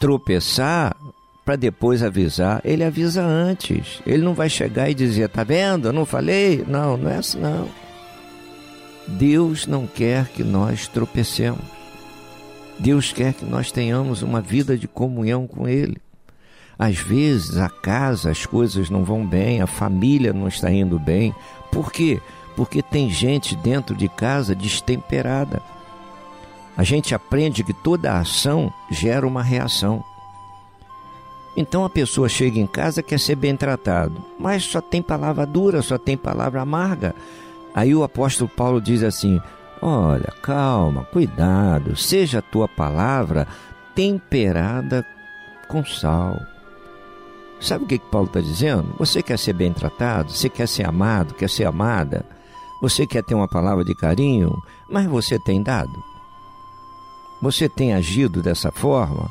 tropeçar, 0.00 0.96
para 1.44 1.56
depois 1.56 2.02
avisar. 2.02 2.62
Ele 2.64 2.82
avisa 2.82 3.22
antes. 3.22 4.00
Ele 4.06 4.22
não 4.22 4.32
vai 4.32 4.48
chegar 4.48 4.88
e 4.88 4.94
dizer: 4.94 5.28
tá 5.28 5.44
vendo? 5.44 5.88
Eu 5.88 5.92
não 5.92 6.06
falei? 6.06 6.64
Não, 6.66 6.96
não 6.96 7.10
é 7.10 7.16
assim, 7.16 7.40
não. 7.40 7.68
Deus 9.06 9.66
não 9.66 9.86
quer 9.86 10.28
que 10.28 10.42
nós 10.42 10.88
tropecemos. 10.88 11.79
Deus 12.80 13.12
quer 13.12 13.34
que 13.34 13.44
nós 13.44 13.70
tenhamos 13.70 14.22
uma 14.22 14.40
vida 14.40 14.76
de 14.76 14.88
comunhão 14.88 15.46
com 15.46 15.68
Ele. 15.68 15.98
Às 16.78 16.96
vezes 16.96 17.58
a 17.58 17.68
casa, 17.68 18.30
as 18.30 18.46
coisas 18.46 18.88
não 18.88 19.04
vão 19.04 19.26
bem, 19.26 19.60
a 19.60 19.66
família 19.66 20.32
não 20.32 20.48
está 20.48 20.72
indo 20.72 20.98
bem. 20.98 21.34
Por 21.70 21.92
quê? 21.92 22.18
Porque 22.56 22.82
tem 22.82 23.10
gente 23.10 23.54
dentro 23.54 23.94
de 23.94 24.08
casa 24.08 24.54
destemperada. 24.54 25.62
A 26.74 26.82
gente 26.82 27.14
aprende 27.14 27.62
que 27.62 27.74
toda 27.74 28.18
ação 28.18 28.72
gera 28.90 29.26
uma 29.26 29.42
reação. 29.42 30.02
Então 31.54 31.84
a 31.84 31.90
pessoa 31.90 32.30
chega 32.30 32.58
em 32.58 32.66
casa 32.66 33.02
quer 33.02 33.20
ser 33.20 33.34
bem 33.34 33.54
tratado, 33.54 34.24
mas 34.38 34.64
só 34.64 34.80
tem 34.80 35.02
palavra 35.02 35.44
dura, 35.44 35.82
só 35.82 35.98
tem 35.98 36.16
palavra 36.16 36.62
amarga. 36.62 37.14
Aí 37.74 37.94
o 37.94 38.02
apóstolo 38.02 38.48
Paulo 38.48 38.80
diz 38.80 39.02
assim: 39.02 39.38
Olha, 39.82 40.32
calma, 40.42 41.04
cuidado, 41.04 41.96
seja 41.96 42.38
a 42.38 42.42
tua 42.42 42.68
palavra 42.68 43.46
temperada 43.94 45.06
com 45.68 45.84
sal. 45.84 46.38
Sabe 47.60 47.84
o 47.84 47.86
que, 47.86 47.98
que 47.98 48.10
Paulo 48.10 48.26
está 48.26 48.40
dizendo? 48.40 48.94
Você 48.98 49.22
quer 49.22 49.38
ser 49.38 49.52
bem 49.52 49.72
tratado, 49.72 50.32
você 50.32 50.48
quer 50.48 50.66
ser 50.66 50.86
amado, 50.86 51.34
quer 51.34 51.48
ser 51.48 51.64
amada, 51.64 52.24
você 52.80 53.06
quer 53.06 53.22
ter 53.22 53.34
uma 53.34 53.48
palavra 53.48 53.84
de 53.84 53.94
carinho, 53.94 54.62
mas 54.88 55.06
você 55.06 55.38
tem 55.38 55.62
dado. 55.62 56.02
Você 57.40 57.68
tem 57.68 57.94
agido 57.94 58.42
dessa 58.42 58.70
forma 58.70 59.30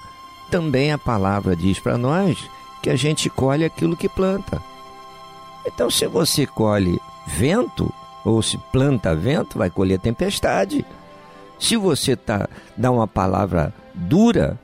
também 0.50 0.92
a 0.92 0.98
palavra 0.98 1.56
diz 1.56 1.80
para 1.80 1.98
nós 1.98 2.50
que 2.82 2.90
a 2.90 2.96
gente 2.96 3.30
colhe 3.30 3.64
aquilo 3.64 3.96
que 3.96 4.10
planta. 4.10 4.62
Então, 5.66 5.90
se 5.90 6.08
você 6.08 6.46
colhe 6.48 7.00
vento, 7.28 7.94
ou 8.30 8.42
se 8.42 8.58
planta 8.72 9.16
vento, 9.16 9.58
vai 9.58 9.70
colher 9.70 10.00
tempestade. 10.00 10.86
Se 11.60 11.76
você 11.76 12.16
tá, 12.16 12.48
dá 12.78 12.92
uma 12.92 13.08
palavra 13.08 13.74
dura, 13.94 14.58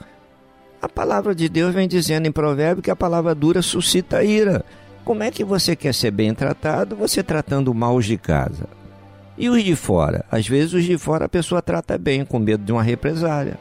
a 0.82 0.88
palavra 0.88 1.34
de 1.34 1.50
Deus 1.50 1.74
vem 1.74 1.88
dizendo 1.88 2.28
em 2.28 2.32
provérbio 2.32 2.84
que 2.84 2.92
a 2.92 2.96
palavra 2.96 3.34
dura 3.34 3.62
suscita 3.62 4.24
ira. 4.24 4.64
Como 5.04 5.24
é 5.24 5.32
que 5.32 5.44
você 5.44 5.76
quer 5.76 5.94
ser 5.94 6.12
bem 6.12 6.34
tratado, 6.34 6.96
você 6.96 7.22
tratando 7.22 7.74
mal 7.74 7.96
os 7.96 8.06
de 8.06 8.18
casa? 8.18 8.68
E 9.38 9.50
os 9.50 9.64
de 9.64 9.76
fora? 9.76 10.24
Às 10.32 10.48
vezes 10.48 10.74
os 10.74 10.84
de 10.84 10.98
fora 10.98 11.26
a 11.26 11.30
pessoa 11.30 11.62
trata 11.62 11.98
bem, 11.98 12.24
com 12.24 12.40
medo 12.40 12.64
de 12.64 12.72
uma 12.72 12.84
represália. 12.84 13.58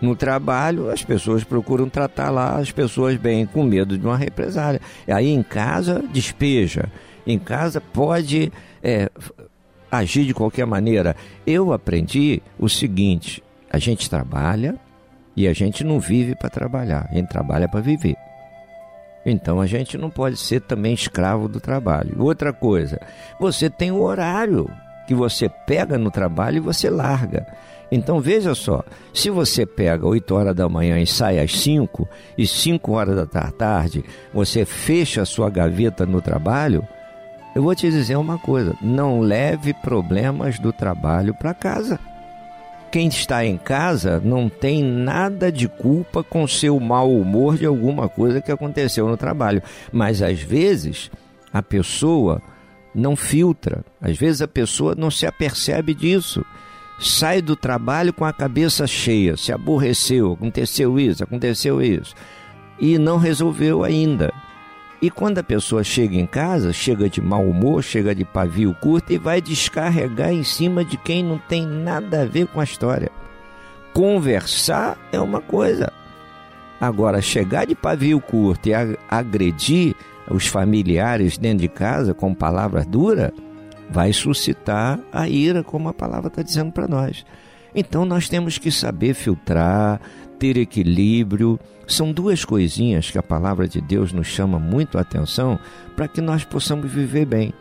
No 0.00 0.16
trabalho, 0.16 0.90
as 0.90 1.02
pessoas 1.02 1.44
procuram 1.44 1.88
tratar 1.88 2.30
lá 2.30 2.58
as 2.58 2.70
pessoas 2.70 3.16
bem, 3.16 3.46
com 3.46 3.62
medo 3.62 3.96
de 3.96 4.06
uma 4.06 4.16
represália. 4.16 4.80
Aí 5.06 5.28
em 5.28 5.42
casa, 5.42 6.02
despeja. 6.12 6.90
Em 7.26 7.38
casa 7.38 7.80
pode 7.80 8.52
é, 8.82 9.10
agir 9.90 10.24
de 10.24 10.34
qualquer 10.34 10.66
maneira. 10.66 11.16
Eu 11.46 11.72
aprendi 11.72 12.42
o 12.58 12.68
seguinte: 12.68 13.42
a 13.70 13.78
gente 13.78 14.10
trabalha 14.10 14.76
e 15.36 15.48
a 15.48 15.52
gente 15.52 15.82
não 15.82 15.98
vive 15.98 16.34
para 16.34 16.50
trabalhar, 16.50 17.08
a 17.10 17.14
gente 17.14 17.28
trabalha 17.28 17.68
para 17.68 17.80
viver. 17.80 18.16
Então 19.26 19.60
a 19.60 19.66
gente 19.66 19.96
não 19.96 20.10
pode 20.10 20.36
ser 20.36 20.60
também 20.60 20.92
escravo 20.92 21.48
do 21.48 21.58
trabalho. 21.58 22.14
Outra 22.18 22.52
coisa, 22.52 23.00
você 23.40 23.70
tem 23.70 23.90
o 23.90 24.02
horário 24.02 24.70
que 25.06 25.14
você 25.14 25.48
pega 25.48 25.98
no 25.98 26.10
trabalho 26.10 26.58
e 26.58 26.60
você 26.60 26.90
larga. 26.90 27.46
Então 27.90 28.20
veja 28.20 28.54
só, 28.54 28.82
se 29.12 29.30
você 29.30 29.64
pega 29.64 30.06
8 30.06 30.34
horas 30.34 30.54
da 30.54 30.68
manhã 30.68 30.98
e 30.98 31.06
sai 31.06 31.38
às 31.38 31.56
5 31.58 32.08
e 32.36 32.46
5 32.46 32.92
horas 32.92 33.16
da 33.30 33.50
tarde 33.50 34.04
você 34.32 34.64
fecha 34.64 35.22
a 35.22 35.26
sua 35.26 35.48
gaveta 35.48 36.04
no 36.04 36.20
trabalho, 36.20 36.86
eu 37.54 37.62
vou 37.62 37.74
te 37.74 37.90
dizer 37.90 38.16
uma 38.16 38.38
coisa: 38.38 38.74
não 38.80 39.20
leve 39.20 39.72
problemas 39.72 40.58
do 40.58 40.72
trabalho 40.72 41.34
para 41.34 41.54
casa. 41.54 41.98
Quem 42.90 43.08
está 43.08 43.44
em 43.44 43.56
casa 43.56 44.20
não 44.24 44.48
tem 44.48 44.82
nada 44.82 45.50
de 45.50 45.66
culpa 45.66 46.22
com 46.22 46.46
seu 46.46 46.78
mau 46.78 47.12
humor 47.12 47.56
de 47.56 47.66
alguma 47.66 48.08
coisa 48.08 48.40
que 48.40 48.52
aconteceu 48.52 49.08
no 49.08 49.16
trabalho, 49.16 49.62
mas 49.92 50.22
às 50.22 50.40
vezes 50.40 51.10
a 51.52 51.60
pessoa 51.60 52.40
não 52.94 53.16
filtra, 53.16 53.84
às 54.00 54.16
vezes 54.16 54.42
a 54.42 54.46
pessoa 54.46 54.94
não 54.94 55.10
se 55.10 55.26
apercebe 55.26 55.92
disso. 55.92 56.44
Sai 57.00 57.42
do 57.42 57.56
trabalho 57.56 58.12
com 58.12 58.24
a 58.24 58.32
cabeça 58.32 58.86
cheia, 58.86 59.36
se 59.36 59.52
aborreceu, 59.52 60.34
aconteceu 60.34 60.96
isso, 60.96 61.24
aconteceu 61.24 61.82
isso, 61.82 62.14
e 62.78 62.96
não 62.96 63.16
resolveu 63.16 63.82
ainda. 63.82 64.32
E 65.04 65.10
quando 65.10 65.36
a 65.36 65.44
pessoa 65.44 65.84
chega 65.84 66.16
em 66.16 66.24
casa, 66.24 66.72
chega 66.72 67.10
de 67.10 67.20
mau 67.20 67.44
humor, 67.44 67.82
chega 67.82 68.14
de 68.14 68.24
pavio 68.24 68.74
curto 68.80 69.12
e 69.12 69.18
vai 69.18 69.38
descarregar 69.38 70.32
em 70.32 70.42
cima 70.42 70.82
de 70.82 70.96
quem 70.96 71.22
não 71.22 71.36
tem 71.36 71.66
nada 71.66 72.22
a 72.22 72.24
ver 72.24 72.46
com 72.46 72.58
a 72.58 72.64
história. 72.64 73.10
Conversar 73.92 74.96
é 75.12 75.20
uma 75.20 75.42
coisa. 75.42 75.92
Agora, 76.80 77.20
chegar 77.20 77.66
de 77.66 77.74
pavio 77.74 78.18
curto 78.18 78.70
e 78.70 78.72
agredir 79.06 79.94
os 80.26 80.46
familiares 80.46 81.36
dentro 81.36 81.58
de 81.58 81.68
casa 81.68 82.14
com 82.14 82.32
palavras 82.32 82.86
duras, 82.86 83.30
vai 83.90 84.10
suscitar 84.10 84.98
a 85.12 85.28
ira, 85.28 85.62
como 85.62 85.90
a 85.90 85.92
palavra 85.92 86.28
está 86.28 86.40
dizendo 86.40 86.72
para 86.72 86.88
nós. 86.88 87.26
Então 87.74 88.06
nós 88.06 88.26
temos 88.26 88.56
que 88.56 88.70
saber 88.70 89.12
filtrar, 89.12 90.00
ter 90.38 90.56
equilíbrio. 90.56 91.60
São 91.86 92.12
duas 92.12 92.44
coisinhas 92.44 93.10
que 93.10 93.18
a 93.18 93.22
palavra 93.22 93.68
de 93.68 93.80
Deus 93.80 94.12
nos 94.12 94.26
chama 94.26 94.58
muito 94.58 94.96
a 94.96 95.02
atenção 95.02 95.58
para 95.94 96.08
que 96.08 96.20
nós 96.20 96.44
possamos 96.44 96.90
viver 96.90 97.26
bem. 97.26 97.52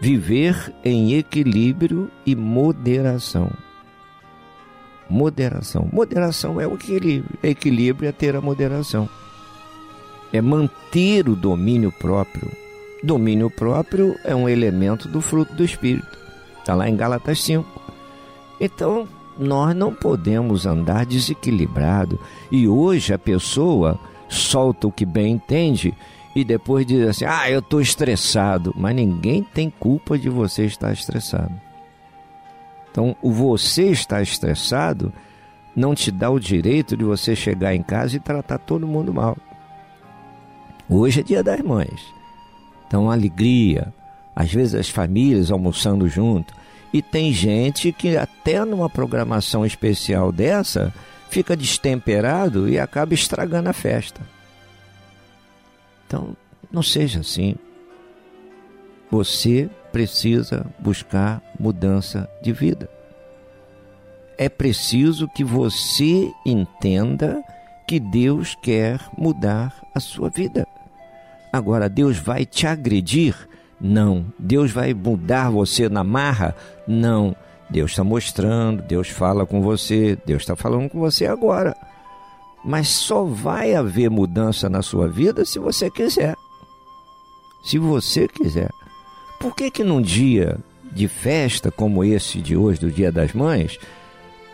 Viver 0.00 0.74
em 0.84 1.14
equilíbrio 1.14 2.10
e 2.26 2.34
moderação. 2.34 3.50
Moderação. 5.08 5.88
Moderação 5.92 6.60
é 6.60 6.66
o 6.66 6.74
equilíbrio. 6.74 7.38
Equilíbrio 7.42 8.08
é 8.08 8.12
ter 8.12 8.34
a 8.34 8.40
moderação. 8.40 9.08
É 10.32 10.40
manter 10.40 11.28
o 11.28 11.36
domínio 11.36 11.92
próprio 11.92 12.64
Domínio 13.04 13.50
próprio 13.50 14.18
é 14.24 14.34
um 14.34 14.48
elemento 14.48 15.06
do 15.08 15.20
fruto 15.20 15.52
do 15.52 15.62
Espírito. 15.62 16.18
Está 16.58 16.74
lá 16.74 16.88
em 16.88 16.96
Gálatas 16.96 17.42
5. 17.42 17.82
Então, 18.58 19.06
nós 19.38 19.76
não 19.76 19.92
podemos 19.92 20.64
andar 20.64 21.04
desequilibrado. 21.04 22.18
E 22.54 22.68
hoje 22.68 23.12
a 23.12 23.18
pessoa 23.18 23.98
solta 24.28 24.86
o 24.86 24.92
que 24.92 25.04
bem 25.04 25.32
entende 25.32 25.92
e 26.36 26.44
depois 26.44 26.86
diz 26.86 27.04
assim: 27.08 27.24
ah, 27.24 27.50
eu 27.50 27.58
estou 27.58 27.80
estressado. 27.80 28.72
Mas 28.76 28.94
ninguém 28.94 29.42
tem 29.42 29.68
culpa 29.68 30.16
de 30.16 30.28
você 30.28 30.64
estar 30.64 30.92
estressado. 30.92 31.52
Então, 32.88 33.16
o 33.20 33.32
você 33.32 33.90
estar 33.90 34.22
estressado 34.22 35.12
não 35.74 35.96
te 35.96 36.12
dá 36.12 36.30
o 36.30 36.38
direito 36.38 36.96
de 36.96 37.02
você 37.02 37.34
chegar 37.34 37.74
em 37.74 37.82
casa 37.82 38.14
e 38.14 38.20
tratar 38.20 38.58
todo 38.58 38.86
mundo 38.86 39.12
mal. 39.12 39.36
Hoje 40.88 41.18
é 41.18 41.22
dia 41.24 41.42
das 41.42 41.60
mães. 41.60 42.06
Então, 42.86 43.10
alegria, 43.10 43.92
às 44.36 44.52
vezes 44.52 44.76
as 44.76 44.88
famílias 44.88 45.50
almoçando 45.50 46.08
junto. 46.08 46.54
E 46.92 47.02
tem 47.02 47.32
gente 47.32 47.90
que 47.90 48.16
até 48.16 48.64
numa 48.64 48.88
programação 48.88 49.66
especial 49.66 50.30
dessa 50.30 50.94
fica 51.34 51.56
destemperado 51.56 52.68
e 52.68 52.78
acaba 52.78 53.12
estragando 53.12 53.68
a 53.68 53.72
festa. 53.72 54.20
Então, 56.06 56.36
não 56.70 56.80
seja 56.80 57.20
assim. 57.20 57.56
Você 59.10 59.68
precisa 59.90 60.64
buscar 60.78 61.42
mudança 61.58 62.30
de 62.40 62.52
vida. 62.52 62.88
É 64.38 64.48
preciso 64.48 65.26
que 65.26 65.42
você 65.42 66.30
entenda 66.46 67.42
que 67.84 67.98
Deus 67.98 68.56
quer 68.62 69.00
mudar 69.18 69.74
a 69.92 69.98
sua 69.98 70.30
vida. 70.30 70.64
Agora, 71.52 71.88
Deus 71.88 72.16
vai 72.16 72.46
te 72.46 72.64
agredir? 72.64 73.34
Não. 73.80 74.32
Deus 74.38 74.70
vai 74.70 74.94
mudar 74.94 75.50
você 75.50 75.88
na 75.88 76.04
marra? 76.04 76.54
Não. 76.86 77.34
Deus 77.70 77.92
está 77.92 78.04
mostrando, 78.04 78.82
Deus 78.82 79.08
fala 79.08 79.46
com 79.46 79.60
você, 79.60 80.16
Deus 80.26 80.42
está 80.42 80.54
falando 80.54 80.88
com 80.88 80.98
você 80.98 81.26
agora. 81.26 81.76
Mas 82.64 82.88
só 82.88 83.24
vai 83.24 83.74
haver 83.74 84.10
mudança 84.10 84.68
na 84.68 84.82
sua 84.82 85.08
vida 85.08 85.44
se 85.44 85.58
você 85.58 85.90
quiser. 85.90 86.34
Se 87.64 87.78
você 87.78 88.28
quiser. 88.28 88.70
Por 89.38 89.54
que 89.54 89.70
que 89.70 89.84
num 89.84 90.00
dia 90.00 90.58
de 90.92 91.08
festa 91.08 91.70
como 91.70 92.04
esse 92.04 92.40
de 92.40 92.56
hoje, 92.56 92.80
do 92.80 92.90
Dia 92.90 93.10
das 93.10 93.32
Mães, 93.32 93.78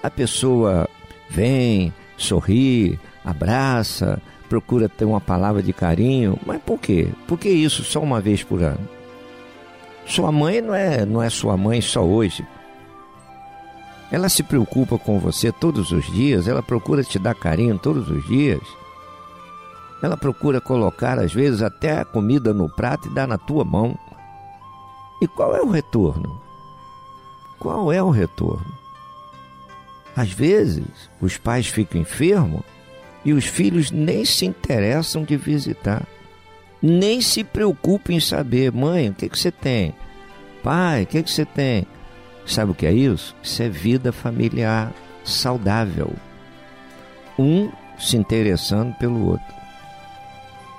a 0.03 0.11
pessoa 0.11 0.89
vem, 1.29 1.93
sorri, 2.17 2.99
abraça, 3.25 4.21
procura 4.49 4.89
ter 4.89 5.05
uma 5.05 5.21
palavra 5.21 5.63
de 5.63 5.73
carinho, 5.73 6.39
mas 6.45 6.61
por 6.63 6.79
quê? 6.79 7.09
Por 7.29 7.39
que 7.39 7.49
isso 7.49 7.85
só 7.85 8.01
uma 8.01 8.21
vez 8.21 8.43
por 8.43 8.63
ano? 8.63 8.89
Sua 10.07 10.33
mãe 10.33 10.61
não 10.61 10.75
é, 10.75 11.05
não 11.07 11.23
é 11.23 11.31
sua 11.31 11.57
mãe 11.57 11.81
só 11.81 12.03
hoje. 12.03 12.45
Ela 14.11 14.29
se 14.29 14.43
preocupa 14.43 14.99
com 14.99 15.21
você 15.21 15.53
todos 15.53 15.93
os 15.93 16.05
dias, 16.07 16.49
ela 16.49 16.63
procura 16.63 17.05
te 17.05 17.19
dar 17.19 17.35
carinho 17.35 17.79
todos 17.79 18.11
os 18.11 18.27
dias. 18.27 18.61
Ela 20.03 20.17
procura 20.17 20.61
colocar, 20.61 21.19
às 21.19 21.33
vezes, 21.33 21.63
até 21.63 21.99
a 21.99 22.05
comida 22.05 22.53
no 22.53 22.69
prato 22.69 23.09
e 23.09 23.15
dar 23.15 23.29
na 23.29 23.39
tua 23.39 23.65
mão. 23.65 23.97
E 25.21 25.29
qual 25.29 25.55
é 25.55 25.61
o 25.61 25.69
retorno? 25.69 26.41
Qual 27.59 27.93
é 27.93 28.03
o 28.03 28.11
retorno? 28.11 28.73
Às 30.17 30.33
vezes, 30.33 30.87
os 31.21 31.37
pais 31.37 31.69
ficam 31.69 32.01
enfermos 32.01 32.63
e 33.25 33.33
os 33.33 33.45
filhos 33.45 33.91
nem 33.91 34.25
se 34.25 34.47
interessam 34.47 35.23
de 35.23 35.37
visitar. 35.37 36.07
Nem 36.83 37.21
se 37.21 37.45
preocupam 37.45 38.15
em 38.15 38.21
saber, 38.21 38.73
mãe, 38.73 39.11
o 39.11 39.15
que, 39.15 39.29
que 39.29 39.39
você 39.39 39.53
tem? 39.53 39.95
Pai, 40.63 41.03
o 41.03 41.07
que, 41.07 41.23
que 41.23 41.31
você 41.31 41.45
tem? 41.45 41.87
Sabe 42.51 42.73
o 42.73 42.75
que 42.75 42.85
é 42.85 42.93
isso? 42.93 43.35
Isso 43.41 43.63
é 43.63 43.69
vida 43.69 44.13
familiar 44.13 44.93
saudável. 45.23 46.13
Um 47.39 47.71
se 47.97 48.17
interessando 48.17 48.93
pelo 48.99 49.25
outro. 49.25 49.55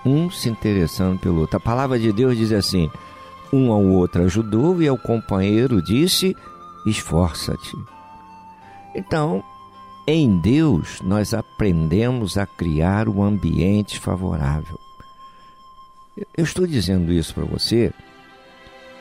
Um 0.06 0.30
se 0.30 0.50
interessando 0.50 1.18
pelo 1.18 1.40
outro. 1.40 1.56
A 1.56 1.62
palavra 1.62 1.98
de 1.98 2.12
Deus 2.12 2.36
diz 2.36 2.52
assim: 2.52 2.92
um 3.54 3.72
ao 3.72 3.86
outro 3.86 4.24
ajudou 4.24 4.82
e 4.82 4.88
ao 4.90 4.98
companheiro 4.98 5.82
disse: 5.82 6.36
esforça-te. 6.86 7.78
Então, 8.94 9.42
em 10.06 10.40
Deus, 10.40 11.00
nós 11.02 11.34
aprendemos 11.34 12.38
a 12.38 12.46
criar 12.46 13.08
um 13.08 13.24
ambiente 13.24 13.98
favorável. 13.98 14.78
Eu 16.36 16.44
estou 16.44 16.68
dizendo 16.68 17.14
isso 17.14 17.34
para 17.34 17.46
você 17.46 17.94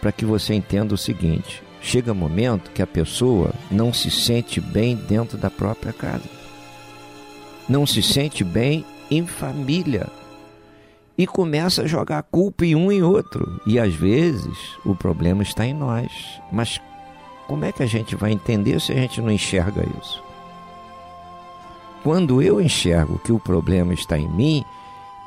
para 0.00 0.12
que 0.12 0.24
você 0.24 0.54
entenda 0.54 0.94
o 0.94 0.98
seguinte: 0.98 1.64
chega 1.80 2.12
um 2.12 2.14
momento 2.16 2.70
que 2.70 2.82
a 2.82 2.86
pessoa 2.86 3.52
não 3.70 3.92
se 3.92 4.10
sente 4.10 4.60
bem 4.60 4.96
dentro 4.96 5.38
da 5.38 5.50
própria 5.50 5.92
casa, 5.92 6.28
não 7.68 7.86
se 7.86 8.02
sente 8.02 8.44
bem 8.44 8.84
em 9.10 9.26
família 9.26 10.06
e 11.20 11.26
começa 11.26 11.82
a 11.82 11.86
jogar 11.86 12.22
culpa 12.22 12.64
em 12.64 12.74
um 12.74 12.90
e 12.90 13.02
outro. 13.02 13.60
E 13.66 13.78
às 13.78 13.94
vezes 13.94 14.56
o 14.84 14.94
problema 14.94 15.42
está 15.42 15.66
em 15.66 15.74
nós. 15.74 16.10
Mas 16.50 16.80
como 17.46 17.64
é 17.64 17.72
que 17.72 17.82
a 17.82 17.86
gente 17.86 18.16
vai 18.16 18.32
entender 18.32 18.80
se 18.80 18.92
a 18.92 18.94
gente 18.94 19.20
não 19.20 19.30
enxerga 19.30 19.86
isso? 20.00 20.22
Quando 22.02 22.40
eu 22.40 22.60
enxergo 22.60 23.18
que 23.18 23.32
o 23.32 23.38
problema 23.38 23.92
está 23.92 24.16
em 24.18 24.28
mim, 24.28 24.64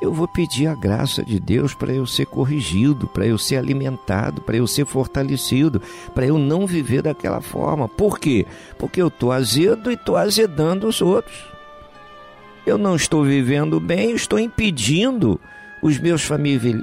eu 0.04 0.12
vou 0.12 0.28
pedir 0.28 0.68
a 0.68 0.76
graça 0.76 1.24
de 1.24 1.40
Deus 1.40 1.74
para 1.74 1.94
eu 1.94 2.06
ser 2.06 2.26
corrigido, 2.26 3.08
para 3.08 3.26
eu 3.26 3.38
ser 3.38 3.56
alimentado, 3.56 4.42
para 4.42 4.58
eu 4.58 4.68
ser 4.68 4.86
fortalecido, 4.86 5.82
para 6.14 6.26
eu 6.26 6.38
não 6.38 6.68
viver 6.68 7.02
daquela 7.02 7.40
forma. 7.40 7.88
Por 7.88 8.20
quê? 8.20 8.46
Porque 8.78 9.02
eu 9.02 9.08
estou 9.08 9.32
azedo 9.32 9.90
e 9.90 9.94
estou 9.94 10.18
azedando 10.18 10.88
os 10.88 11.02
outros. 11.02 11.46
Eu 12.66 12.78
não 12.78 12.98
estou 12.98 13.24
vivendo 13.24 13.80
bem, 13.80 14.12
estou 14.12 14.38
impedindo 14.38 15.40
os 15.82 15.98
meus 15.98 16.22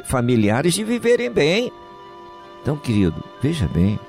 familiares 0.07 0.73
de 0.73 0.83
viverem 0.83 1.31
bem. 1.31 1.71
Então, 2.63 2.75
querido, 2.79 3.23
veja 3.43 3.69
bem. 3.69 4.01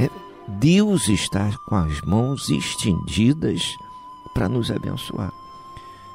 É, 0.00 0.08
Deus 0.48 1.10
está 1.10 1.50
com 1.66 1.74
as 1.74 2.00
mãos 2.00 2.48
estendidas 2.48 3.76
para 4.32 4.48
nos 4.48 4.70
abençoar. 4.70 5.30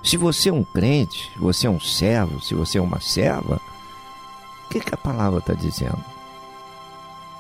Se 0.03 0.17
você 0.17 0.49
é 0.49 0.53
um 0.53 0.63
crente, 0.63 1.31
se 1.31 1.39
você 1.39 1.67
é 1.67 1.69
um 1.69 1.79
servo, 1.79 2.41
se 2.41 2.55
você 2.55 2.77
é 2.77 2.81
uma 2.81 2.99
serva, 2.99 3.61
o 4.65 4.69
que, 4.69 4.79
que 4.79 4.93
a 4.93 4.97
palavra 4.97 5.39
está 5.39 5.53
dizendo? 5.53 6.03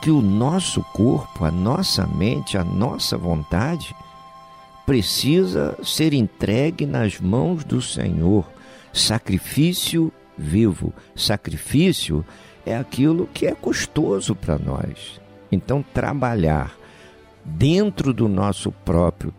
Que 0.01 0.11
o 0.11 0.21
nosso 0.21 0.81
corpo, 0.93 1.45
a 1.45 1.51
nossa 1.51 2.05
mente, 2.05 2.57
a 2.57 2.63
nossa 2.63 3.17
vontade 3.17 3.95
precisa 4.85 5.77
ser 5.83 6.13
entregue 6.13 6.85
nas 6.85 7.19
mãos 7.19 7.63
do 7.63 7.81
Senhor 7.81 8.45
sacrifício 8.93 10.11
vivo. 10.37 10.93
Sacrifício 11.15 12.25
é 12.65 12.75
aquilo 12.75 13.27
que 13.33 13.47
é 13.47 13.55
custoso 13.55 14.35
para 14.35 14.57
nós. 14.57 15.19
Então, 15.51 15.83
trabalhar 15.93 16.75
dentro 17.43 18.13
do 18.13 18.27
nosso 18.27 18.71
próprio 18.71 19.33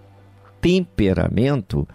temperamento 0.60 1.86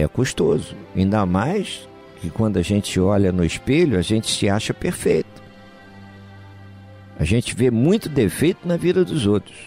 é 0.00 0.08
custoso. 0.08 0.76
Ainda 0.96 1.24
mais 1.26 1.88
que 2.20 2.30
quando 2.30 2.58
a 2.58 2.62
gente 2.62 2.98
olha 2.98 3.32
no 3.32 3.44
espelho, 3.44 3.98
a 3.98 4.02
gente 4.02 4.30
se 4.30 4.48
acha 4.48 4.74
perfeito. 4.74 5.40
A 7.18 7.24
gente 7.24 7.54
vê 7.54 7.70
muito 7.70 8.08
defeito 8.08 8.66
na 8.66 8.76
vida 8.76 9.04
dos 9.04 9.26
outros. 9.26 9.58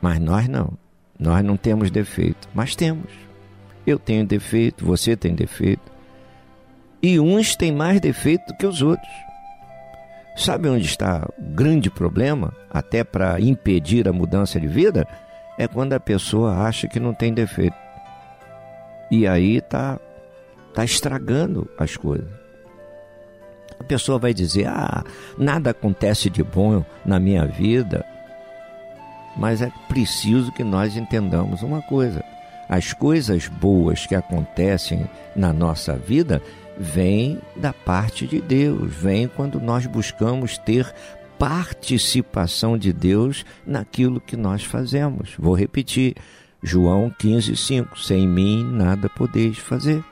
Mas 0.00 0.18
nós 0.18 0.48
não. 0.48 0.72
Nós 1.18 1.44
não 1.44 1.56
temos 1.56 1.90
defeito, 1.90 2.48
mas 2.54 2.74
temos. 2.74 3.10
Eu 3.86 3.98
tenho 3.98 4.26
defeito, 4.26 4.84
você 4.84 5.16
tem 5.16 5.34
defeito 5.34 5.90
e 7.02 7.18
uns 7.18 7.56
têm 7.56 7.72
mais 7.72 8.00
defeito 8.00 8.54
que 8.56 8.66
os 8.66 8.82
outros. 8.82 9.10
Sabe 10.36 10.68
onde 10.68 10.86
está 10.86 11.26
o 11.38 11.42
grande 11.42 11.90
problema, 11.90 12.52
até 12.70 13.02
para 13.02 13.40
impedir 13.40 14.08
a 14.08 14.12
mudança 14.12 14.60
de 14.60 14.66
vida? 14.66 15.06
É 15.58 15.66
quando 15.66 15.92
a 15.92 16.00
pessoa 16.00 16.58
acha 16.58 16.88
que 16.88 17.00
não 17.00 17.12
tem 17.12 17.32
defeito. 17.32 17.76
E 19.10 19.26
aí 19.26 19.56
está 19.56 19.98
tá 20.74 20.84
estragando 20.84 21.68
as 21.78 21.96
coisas. 21.96 22.28
A 23.78 23.84
pessoa 23.84 24.18
vai 24.18 24.32
dizer: 24.32 24.68
Ah, 24.68 25.02
nada 25.36 25.70
acontece 25.70 26.30
de 26.30 26.42
bom 26.42 26.84
na 27.04 27.18
minha 27.18 27.46
vida. 27.46 28.04
Mas 29.36 29.62
é 29.62 29.72
preciso 29.88 30.52
que 30.52 30.62
nós 30.62 30.96
entendamos 30.96 31.62
uma 31.62 31.82
coisa: 31.82 32.22
as 32.68 32.92
coisas 32.92 33.48
boas 33.48 34.06
que 34.06 34.14
acontecem 34.14 35.08
na 35.34 35.52
nossa 35.52 35.96
vida 35.96 36.42
vem 36.78 37.38
da 37.56 37.72
parte 37.72 38.26
de 38.26 38.40
Deus, 38.40 38.94
vem 38.94 39.28
quando 39.28 39.60
nós 39.60 39.86
buscamos 39.86 40.56
ter 40.56 40.92
participação 41.38 42.76
de 42.76 42.92
Deus 42.92 43.46
naquilo 43.66 44.20
que 44.20 44.36
nós 44.36 44.62
fazemos. 44.62 45.34
Vou 45.38 45.54
repetir, 45.54 46.14
João 46.62 47.10
15:5, 47.18 47.98
sem 47.98 48.28
mim 48.28 48.64
nada 48.64 49.08
podeis 49.08 49.58
fazer. 49.58 50.04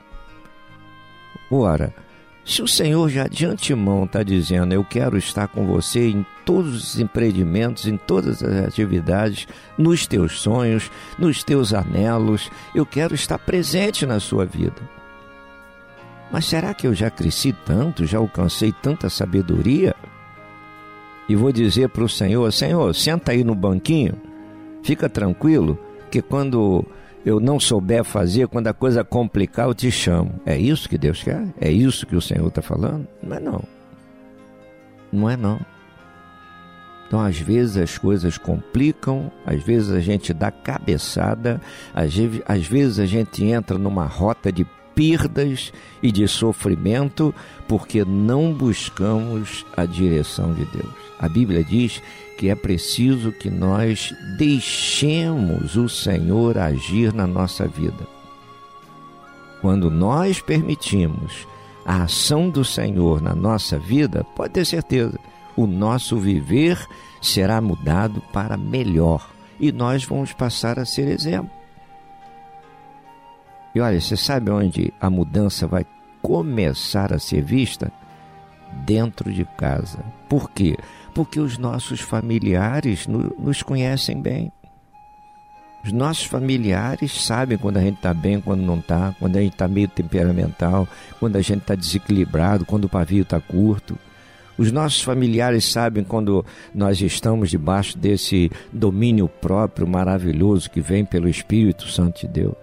Ora, 1.51 1.93
se 2.43 2.63
o 2.63 2.67
Senhor 2.67 3.07
já 3.09 3.27
de 3.27 3.45
antemão 3.45 4.05
está 4.05 4.23
dizendo, 4.23 4.73
eu 4.73 4.83
quero 4.83 5.17
estar 5.17 5.47
com 5.47 5.67
você 5.67 6.09
em 6.09 6.25
todos 6.43 6.75
os 6.75 6.99
empreendimentos, 6.99 7.85
em 7.85 7.95
todas 7.95 8.41
as 8.41 8.67
atividades, 8.67 9.47
nos 9.77 10.07
teus 10.07 10.39
sonhos, 10.41 10.89
nos 11.17 11.43
teus 11.43 11.73
anelos, 11.73 12.49
eu 12.73 12.85
quero 12.85 13.13
estar 13.13 13.37
presente 13.37 14.05
na 14.05 14.19
sua 14.19 14.45
vida. 14.45 14.81
Mas 16.31 16.45
será 16.45 16.73
que 16.73 16.87
eu 16.87 16.93
já 16.93 17.09
cresci 17.11 17.53
tanto, 17.53 18.05
já 18.05 18.17
alcancei 18.17 18.71
tanta 18.71 19.09
sabedoria? 19.09 19.95
E 21.27 21.35
vou 21.35 21.51
dizer 21.51 21.89
para 21.89 22.03
o 22.03 22.09
Senhor: 22.09 22.51
Senhor, 22.51 22.93
senta 22.95 23.31
aí 23.31 23.43
no 23.43 23.53
banquinho, 23.53 24.19
fica 24.81 25.07
tranquilo, 25.07 25.77
que 26.09 26.21
quando 26.21 26.85
eu 27.25 27.39
não 27.39 27.59
souber 27.59 28.03
fazer, 28.03 28.47
quando 28.47 28.67
a 28.67 28.73
coisa 28.73 29.03
complicar, 29.03 29.67
eu 29.67 29.73
te 29.73 29.91
chamo. 29.91 30.39
É 30.45 30.57
isso 30.57 30.87
que 30.89 30.97
Deus 30.97 31.21
quer? 31.21 31.45
É 31.59 31.71
isso 31.71 32.05
que 32.05 32.15
o 32.15 32.21
Senhor 32.21 32.47
está 32.47 32.61
falando? 32.61 33.07
Não 33.21 33.35
é 33.35 33.39
não. 33.39 33.63
Não 35.11 35.29
é 35.29 35.37
não. 35.37 35.59
Então, 37.07 37.19
às 37.19 37.39
vezes 37.39 37.75
as 37.75 37.97
coisas 37.97 38.37
complicam, 38.37 39.31
às 39.43 39.63
vezes 39.63 39.89
a 39.89 39.99
gente 39.99 40.31
dá 40.31 40.51
cabeçada, 40.51 41.59
às 41.93 42.67
vezes 42.67 42.99
a 42.99 43.05
gente 43.07 43.43
entra 43.43 43.79
numa 43.79 44.05
rota 44.05 44.51
de 44.51 44.63
perdas 44.93 45.73
e 46.03 46.11
de 46.11 46.27
sofrimento 46.27 47.33
porque 47.67 48.05
não 48.05 48.53
buscamos 48.53 49.65
a 49.75 49.85
direção 49.85 50.53
de 50.53 50.65
Deus. 50.65 50.93
A 51.17 51.27
Bíblia 51.27 51.63
diz 51.63 52.01
que 52.39 52.47
é 52.49 52.55
preciso 52.55 53.33
que 53.33 53.49
nós 53.49 54.15
deixemos 54.37 55.75
o 55.75 55.89
Senhor 55.89 56.57
agir 56.57 57.13
na 57.13 57.27
nossa 57.27 57.67
vida. 57.67 58.07
Quando 59.59 59.91
nós 59.91 60.39
permitimos 60.39 61.45
a 61.85 62.03
ação 62.03 62.49
do 62.49 62.63
Senhor 62.63 63.21
na 63.21 63.35
nossa 63.35 63.77
vida, 63.77 64.23
pode 64.37 64.53
ter 64.53 64.65
certeza, 64.65 65.19
o 65.53 65.67
nosso 65.67 66.17
viver 66.17 66.81
será 67.21 67.59
mudado 67.59 68.21
para 68.31 68.55
melhor 68.55 69.29
e 69.59 69.69
nós 69.73 70.05
vamos 70.05 70.31
passar 70.31 70.79
a 70.79 70.85
ser 70.85 71.09
exemplo. 71.09 71.51
E 73.75 73.81
olha, 73.81 73.99
você 73.99 74.15
sabe 74.15 74.49
onde 74.49 74.93
a 75.01 75.09
mudança 75.09 75.67
vai 75.67 75.85
começar 76.21 77.11
a 77.11 77.19
ser 77.19 77.43
vista? 77.43 77.91
Dentro 78.85 79.29
de 79.33 79.43
casa. 79.57 79.99
Por 80.29 80.49
quê? 80.51 80.77
Porque 80.77 80.98
os 81.39 81.57
nossos 81.57 81.99
familiares 81.99 83.07
no, 83.07 83.35
nos 83.39 83.61
conhecem 83.61 84.21
bem. 84.21 84.51
Os 85.83 85.93
nossos 85.93 86.25
familiares 86.25 87.23
sabem 87.23 87.57
quando 87.57 87.77
a 87.77 87.81
gente 87.81 87.95
está 87.95 88.13
bem, 88.13 88.41
quando 88.41 88.61
não 88.61 88.79
está, 88.79 89.15
quando 89.17 89.37
a 89.37 89.41
gente 89.41 89.53
está 89.53 89.67
meio 89.67 89.87
temperamental, 89.87 90.87
quando 91.19 91.37
a 91.37 91.41
gente 91.41 91.61
está 91.61 91.73
desequilibrado, 91.73 92.65
quando 92.65 92.85
o 92.85 92.89
pavio 92.89 93.23
está 93.23 93.39
curto. 93.39 93.97
Os 94.57 94.73
nossos 94.73 95.01
familiares 95.01 95.63
sabem 95.63 96.03
quando 96.03 96.45
nós 96.75 96.99
estamos 96.99 97.49
debaixo 97.49 97.97
desse 97.97 98.51
domínio 98.73 99.29
próprio 99.29 99.87
maravilhoso 99.87 100.69
que 100.69 100.81
vem 100.81 101.05
pelo 101.05 101.29
Espírito 101.29 101.87
Santo 101.87 102.21
de 102.21 102.27
Deus. 102.27 102.55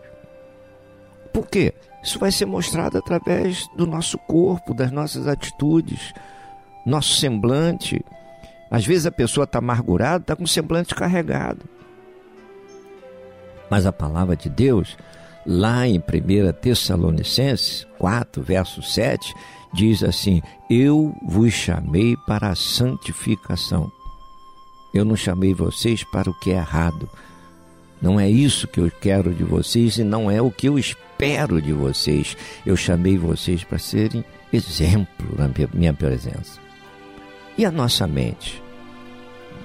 Por 1.32 1.46
quê? 1.46 1.72
Isso 2.02 2.18
vai 2.18 2.30
ser 2.30 2.44
mostrado 2.44 2.98
através 2.98 3.66
do 3.74 3.86
nosso 3.86 4.18
corpo, 4.18 4.74
das 4.74 4.92
nossas 4.92 5.26
atitudes, 5.26 6.12
nosso 6.84 7.14
semblante. 7.14 8.04
Às 8.70 8.84
vezes 8.86 9.06
a 9.06 9.12
pessoa 9.12 9.44
está 9.44 9.58
amargurada, 9.58 10.22
está 10.22 10.36
com 10.36 10.44
o 10.44 10.48
semblante 10.48 10.94
carregado. 10.94 11.60
Mas 13.70 13.86
a 13.86 13.92
palavra 13.92 14.36
de 14.36 14.48
Deus, 14.48 14.96
lá 15.44 15.86
em 15.86 15.98
1 15.98 16.02
Tessalonicenses 16.60 17.86
4, 17.98 18.42
verso 18.42 18.82
7, 18.82 19.34
diz 19.72 20.02
assim: 20.02 20.42
Eu 20.70 21.14
vos 21.22 21.52
chamei 21.52 22.16
para 22.26 22.48
a 22.48 22.56
santificação. 22.56 23.90
Eu 24.94 25.04
não 25.04 25.16
chamei 25.16 25.52
vocês 25.52 26.04
para 26.04 26.30
o 26.30 26.34
que 26.34 26.50
é 26.50 26.56
errado. 26.56 27.08
Não 28.00 28.20
é 28.20 28.28
isso 28.28 28.68
que 28.68 28.80
eu 28.80 28.90
quero 28.90 29.34
de 29.34 29.42
vocês 29.42 29.98
e 29.98 30.04
não 30.04 30.30
é 30.30 30.40
o 30.40 30.50
que 30.50 30.68
eu 30.68 30.78
espero 30.78 31.60
de 31.60 31.72
vocês. 31.72 32.36
Eu 32.64 32.76
chamei 32.76 33.16
vocês 33.16 33.64
para 33.64 33.78
serem 33.78 34.24
exemplo 34.52 35.34
na 35.36 35.50
minha 35.74 35.94
presença. 35.94 36.65
E 37.58 37.64
a 37.64 37.70
nossa 37.70 38.06
mente? 38.06 38.62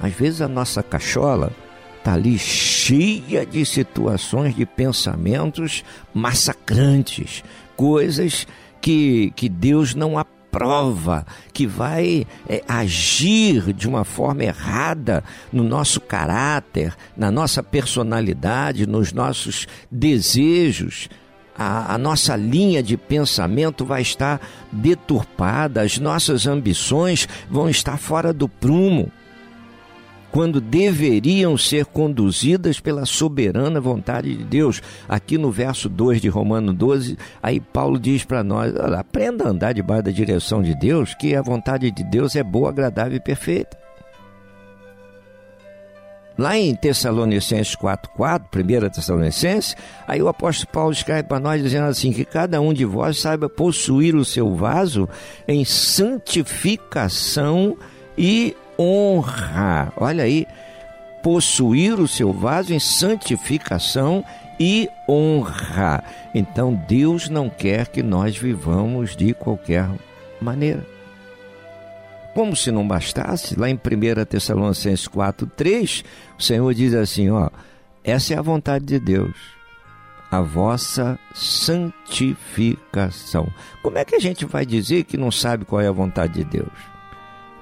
Às 0.02 0.14
vezes 0.14 0.42
a 0.42 0.48
nossa 0.48 0.82
cachola 0.82 1.52
está 1.98 2.14
ali 2.14 2.40
cheia 2.40 3.46
de 3.46 3.64
situações, 3.66 4.56
de 4.56 4.66
pensamentos 4.66 5.84
massacrantes, 6.14 7.44
coisas 7.76 8.48
que, 8.82 9.32
que 9.36 9.48
Deus 9.48 9.94
não 9.94 10.18
aprova, 10.18 11.26
que 11.54 11.68
vai 11.68 12.26
é, 12.50 12.64
agir 12.68 13.72
de 13.74 13.88
uma 13.88 14.04
forma 14.04 14.44
errada 14.44 15.24
no 15.54 15.64
nosso 15.64 16.02
caráter, 16.02 16.96
na 17.16 17.30
nossa 17.30 17.62
personalidade, 17.62 18.88
nos 18.88 19.14
nossos 19.14 19.68
desejos. 19.92 21.08
A, 21.62 21.96
a, 21.96 21.98
nossa 21.98 22.36
linha 22.36 22.82
de 22.82 22.98
pensamento 22.98 23.86
vai 23.86 24.02
estar 24.02 24.42
deturpada, 24.72 25.82
as 25.82 25.98
nossas 25.98 26.48
ambições 26.48 27.28
vão 27.50 27.70
estar 27.70 27.98
fora 27.98 28.34
do 28.34 28.48
prumo 28.48 29.12
quando 30.32 30.62
deveriam 30.62 31.58
ser 31.58 31.86
conduzidas 31.86 32.80
pela 32.80 33.06
soberana 33.06 33.82
vontade 33.82 34.36
de 34.36 34.44
Deus. 34.44 34.82
Aqui 35.08 35.38
no 35.38 35.52
verso 35.52 35.90
2 35.90 36.22
de 36.22 36.30
Romano 36.30 36.74
12, 36.74 37.18
aí 37.44 37.60
Paulo 37.60 38.00
diz 38.00 38.24
para 38.24 38.44
nós: 38.44 38.74
aprenda 38.76 39.46
a 39.46 39.50
andar 39.50 39.74
debaixo 39.74 40.04
da 40.04 40.12
direção 40.12 40.64
de 40.64 40.74
Deus, 40.74 41.14
que 41.16 41.36
a 41.36 41.42
vontade 41.42 41.92
de 41.92 42.04
Deus 42.04 42.36
é 42.36 42.44
boa, 42.44 42.70
agradável 42.70 43.18
e 43.18 43.20
perfeita. 43.20 43.81
Lá 46.42 46.58
em 46.58 46.74
Tessalonicenses 46.74 47.76
4,4, 47.76 48.88
1 48.88 48.90
Tessalonicenses, 48.90 49.76
aí 50.08 50.24
o 50.24 50.28
apóstolo 50.28 50.72
Paulo 50.72 50.92
escreve 50.92 51.28
para 51.28 51.40
nós 51.40 51.62
dizendo 51.62 51.86
assim: 51.86 52.12
que 52.12 52.26
cada 52.26 52.60
um 52.60 52.74
de 52.74 52.84
vós 52.84 53.20
saiba 53.20 53.48
possuir 53.48 54.16
o 54.16 54.26
seu 54.26 54.56
vaso 54.56 55.08
em 55.48 55.64
santificação 55.64 57.78
e 58.18 58.58
honra. 58.80 59.94
Olha 59.96 60.24
aí, 60.24 60.48
possuir 61.22 62.00
o 62.00 62.08
seu 62.08 62.34
vaso 62.34 62.74
em 62.74 62.80
santificação 62.80 64.26
e 64.60 64.90
honra. 65.08 66.04
Então 66.34 66.74
Deus 66.88 67.30
não 67.30 67.52
quer 67.52 67.86
que 67.86 68.02
nós 68.02 68.36
vivamos 68.36 69.16
de 69.16 69.36
qualquer 69.36 69.88
maneira. 70.42 70.84
Como 72.34 72.56
se 72.56 72.72
não 72.72 72.88
bastasse, 72.88 73.60
lá 73.60 73.70
em 73.70 73.76
1 73.76 73.80
Tessalonicenses 74.26 75.08
4, 75.08 75.46
3, 75.48 76.04
o 76.40 76.42
Senhor 76.42 76.74
diz 76.74 76.94
assim: 76.94 77.30
ó, 77.30 77.50
essa 78.04 78.34
é 78.34 78.38
a 78.38 78.42
vontade 78.42 78.86
de 78.86 79.00
Deus, 79.00 79.36
a 80.32 80.42
vossa 80.42 81.20
santificação. 81.34 83.48
Como 83.84 83.98
é 83.98 84.06
que 84.06 84.16
a 84.16 84.20
gente 84.20 84.46
vai 84.46 84.66
dizer 84.66 85.04
que 85.04 85.18
não 85.18 85.30
sabe 85.30 85.66
qual 85.66 85.82
é 85.82 85.88
a 85.88 85.92
vontade 85.92 86.36
de 86.36 86.46
Deus? 86.46 86.72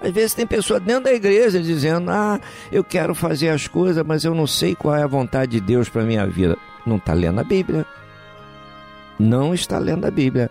Às 0.02 0.12
vezes 0.12 0.34
tem 0.34 0.48
pessoa 0.48 0.80
dentro 0.80 1.06
da 1.06 1.14
igreja 1.14 1.62
dizendo: 1.62 2.12
Ah, 2.12 2.40
eu 2.72 2.84
quero 2.84 3.16
fazer 3.16 3.50
as 3.50 3.68
coisas, 3.68 4.04
mas 4.06 4.24
eu 4.24 4.34
não 4.34 4.48
sei 4.48 4.76
qual 4.76 4.96
é 4.96 5.04
a 5.04 5.08
vontade 5.08 5.54
de 5.54 5.60
Deus 5.60 5.90
para 5.90 6.04
minha 6.04 6.26
vida. 6.26 6.58
Não 6.86 6.98
está 6.98 7.14
lendo 7.14 7.40
a 7.40 7.44
Bíblia. 7.44 7.86
Não 9.18 9.54
está 9.54 9.78
lendo 9.78 10.06
a 10.06 10.12
Bíblia. 10.12 10.50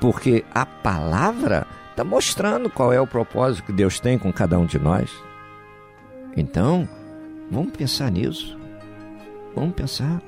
Porque 0.00 0.44
a 0.54 0.64
palavra 0.64 1.66
está 2.00 2.04
mostrando 2.04 2.70
qual 2.70 2.92
é 2.92 3.00
o 3.00 3.06
propósito 3.06 3.66
que 3.66 3.72
Deus 3.72 4.00
tem 4.00 4.18
com 4.18 4.32
cada 4.32 4.58
um 4.58 4.64
de 4.64 4.78
nós. 4.78 5.10
Então, 6.34 6.88
vamos 7.50 7.76
pensar 7.76 8.10
nisso. 8.10 8.58
Vamos 9.54 9.74
pensar. 9.74 10.22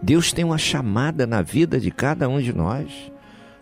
Deus 0.00 0.32
tem 0.32 0.44
uma 0.44 0.58
chamada 0.58 1.26
na 1.26 1.42
vida 1.42 1.80
de 1.80 1.90
cada 1.90 2.28
um 2.28 2.40
de 2.40 2.52
nós. 2.52 3.10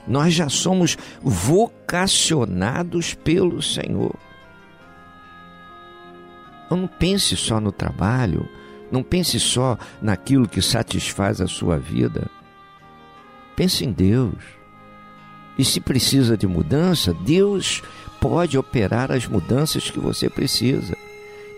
Nós 0.07 0.35
já 0.35 0.51
somos 0.51 0.99
vocacionados 1.23 3.15
pelo 3.15 3.63
Senhor. 3.63 4.15
Então 6.67 6.77
não 6.77 6.89
pense 6.89 7.37
só 7.39 7.59
no 7.59 7.73
trabalho, 7.73 8.47
não 8.93 9.03
pense 9.03 9.41
só 9.41 9.79
naquilo 10.03 10.49
que 10.49 10.61
satisfaz 10.61 11.41
a 11.41 11.47
sua 11.47 11.79
vida. 11.79 12.29
Pense 13.57 13.83
em 13.83 13.93
Deus. 13.93 14.54
E 15.59 15.65
se 15.65 15.81
precisa 15.81 16.37
de 16.37 16.47
mudança, 16.47 17.15
Deus 17.15 17.83
pode 18.21 18.59
operar 18.59 19.13
as 19.13 19.27
mudanças 19.27 19.91
que 19.91 20.01
você 20.01 20.29
precisa. 20.29 20.97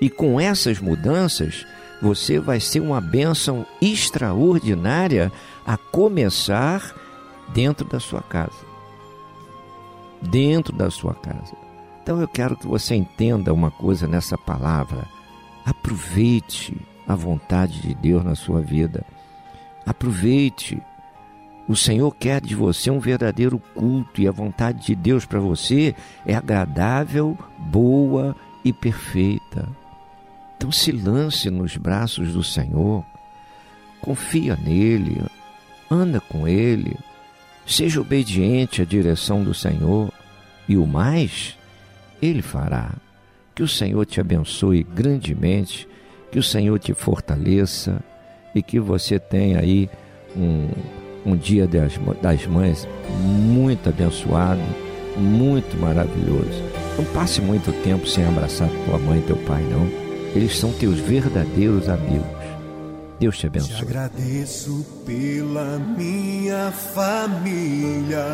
E 0.00 0.10
com 0.10 0.40
essas 0.40 0.78
mudanças, 0.78 1.66
você 2.02 2.38
vai 2.38 2.60
ser 2.60 2.80
uma 2.80 3.00
bênção 3.00 3.64
extraordinária 3.80 5.32
a 5.66 5.76
começar 5.76 6.94
dentro 7.54 7.86
da 7.86 7.98
sua 7.98 8.20
casa. 8.20 8.66
Dentro 10.20 10.74
da 10.74 10.90
sua 10.90 11.14
casa. 11.14 11.54
Então 12.02 12.20
eu 12.20 12.28
quero 12.28 12.56
que 12.56 12.66
você 12.66 12.94
entenda 12.94 13.52
uma 13.52 13.70
coisa 13.70 14.06
nessa 14.06 14.36
palavra. 14.36 15.08
Aproveite 15.64 16.76
a 17.08 17.14
vontade 17.14 17.80
de 17.80 17.94
Deus 17.94 18.24
na 18.24 18.34
sua 18.34 18.60
vida. 18.60 19.04
Aproveite. 19.84 20.80
O 21.68 21.74
Senhor 21.74 22.14
quer 22.14 22.40
de 22.40 22.54
você 22.54 22.90
um 22.90 23.00
verdadeiro 23.00 23.58
culto 23.74 24.20
e 24.20 24.28
a 24.28 24.32
vontade 24.32 24.86
de 24.86 24.94
Deus 24.94 25.24
para 25.24 25.40
você 25.40 25.94
é 26.24 26.34
agradável, 26.34 27.36
boa 27.58 28.36
e 28.64 28.72
perfeita. 28.72 29.68
Então 30.56 30.70
se 30.70 30.92
lance 30.92 31.50
nos 31.50 31.76
braços 31.76 32.32
do 32.32 32.42
Senhor. 32.42 33.04
Confia 34.00 34.56
nele, 34.56 35.20
anda 35.90 36.20
com 36.20 36.46
ele, 36.46 36.96
Seja 37.66 38.00
obediente 38.00 38.80
à 38.80 38.84
direção 38.84 39.42
do 39.42 39.52
Senhor 39.52 40.12
e 40.68 40.76
o 40.76 40.86
mais 40.86 41.58
Ele 42.22 42.40
fará. 42.40 42.94
Que 43.56 43.62
o 43.62 43.68
Senhor 43.68 44.06
te 44.06 44.20
abençoe 44.20 44.84
grandemente, 44.84 45.88
que 46.30 46.38
o 46.38 46.42
Senhor 46.42 46.78
te 46.78 46.94
fortaleça 46.94 48.00
e 48.54 48.62
que 48.62 48.78
você 48.78 49.18
tenha 49.18 49.58
aí 49.58 49.90
um, 50.36 50.68
um 51.26 51.36
dia 51.36 51.66
das, 51.66 51.98
das 52.22 52.46
mães 52.46 52.88
muito 53.20 53.88
abençoado, 53.88 54.62
muito 55.16 55.76
maravilhoso. 55.76 56.62
Não 56.96 57.04
passe 57.06 57.40
muito 57.40 57.72
tempo 57.82 58.06
sem 58.06 58.24
abraçar 58.24 58.70
tua 58.86 58.98
mãe 58.98 59.18
e 59.18 59.22
teu 59.22 59.36
pai, 59.38 59.62
não. 59.64 59.86
Eles 60.34 60.56
são 60.56 60.72
teus 60.72 60.98
verdadeiros 61.00 61.88
amigos. 61.88 62.26
Deus 63.18 63.38
te 63.38 63.46
abençoe. 63.46 63.76
Te 63.76 63.82
agradeço 63.82 64.86
pela 65.04 65.78
minha 65.78 66.70
família 66.70 68.26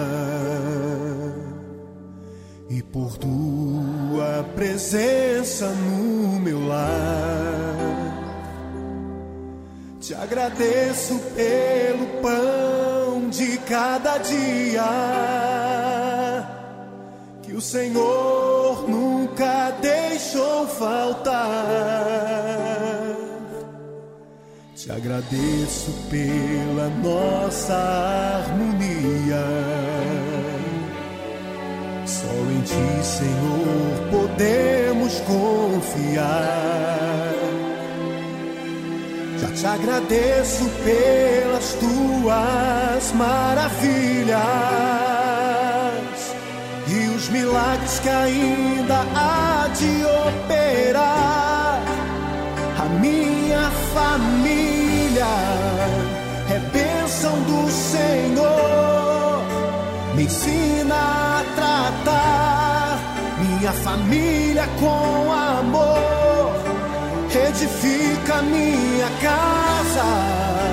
e 2.68 2.82
por 2.82 3.16
tua 3.16 4.44
presença 4.54 5.68
no 5.68 6.40
meu 6.40 6.66
lar. 6.66 8.21
Te 10.12 10.18
agradeço 10.18 11.18
pelo 11.34 12.06
pão 12.20 13.30
de 13.30 13.56
cada 13.60 14.18
dia 14.18 14.84
que 17.42 17.54
o 17.54 17.62
Senhor 17.62 18.86
nunca 18.86 19.70
faltar. 20.66 21.48
Te 24.76 24.92
agradeço 24.92 25.90
pela 26.10 26.90
nossa 27.02 27.72
harmonia. 27.72 29.46
Só 32.04 32.28
em 32.50 32.60
ti, 32.60 33.02
Senhor, 33.02 34.10
podemos 34.10 35.20
confiar. 35.20 37.31
Já 39.42 39.48
te 39.50 39.66
agradeço 39.66 40.70
pelas 40.84 41.74
tuas 41.74 43.12
maravilhas 43.12 44.38
e 46.86 47.08
os 47.08 47.28
milagres 47.28 47.98
que 47.98 48.08
ainda 48.08 49.04
há 49.16 49.68
de 49.76 50.04
operar. 50.28 51.82
A 52.78 52.84
minha 53.00 53.68
família 53.92 55.26
é 56.48 56.60
bênção 56.72 57.32
do 57.42 57.68
Senhor. 57.68 59.42
Me 60.14 60.22
ensina 60.22 60.94
a 60.94 61.44
tratar 61.56 62.98
minha 63.40 63.72
família 63.72 64.68
com 64.78 65.32
amor. 65.32 65.91
Edifica 67.62 68.42
minha 68.42 69.08
casa 69.20 70.71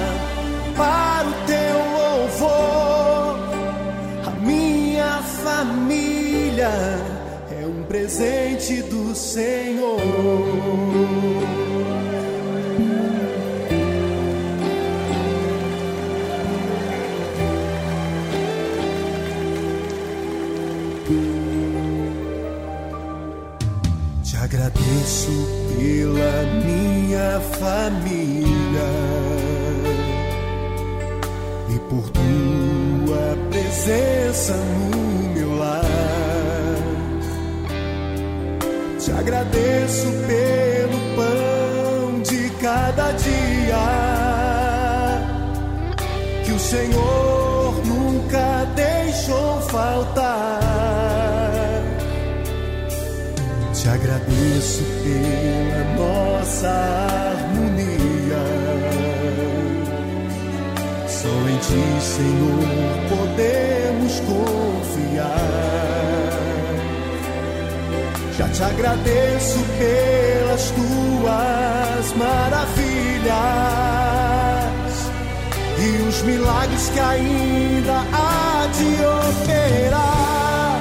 que 76.93 76.99
ainda 76.99 78.03
há 78.13 78.67
de 78.77 78.89
operar. 79.05 80.79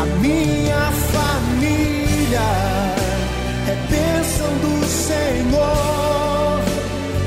A 0.00 0.04
minha 0.20 0.92
família 1.12 2.48
é 3.68 3.74
bênção 3.90 4.50
do 4.64 4.84
Senhor. 4.86 6.60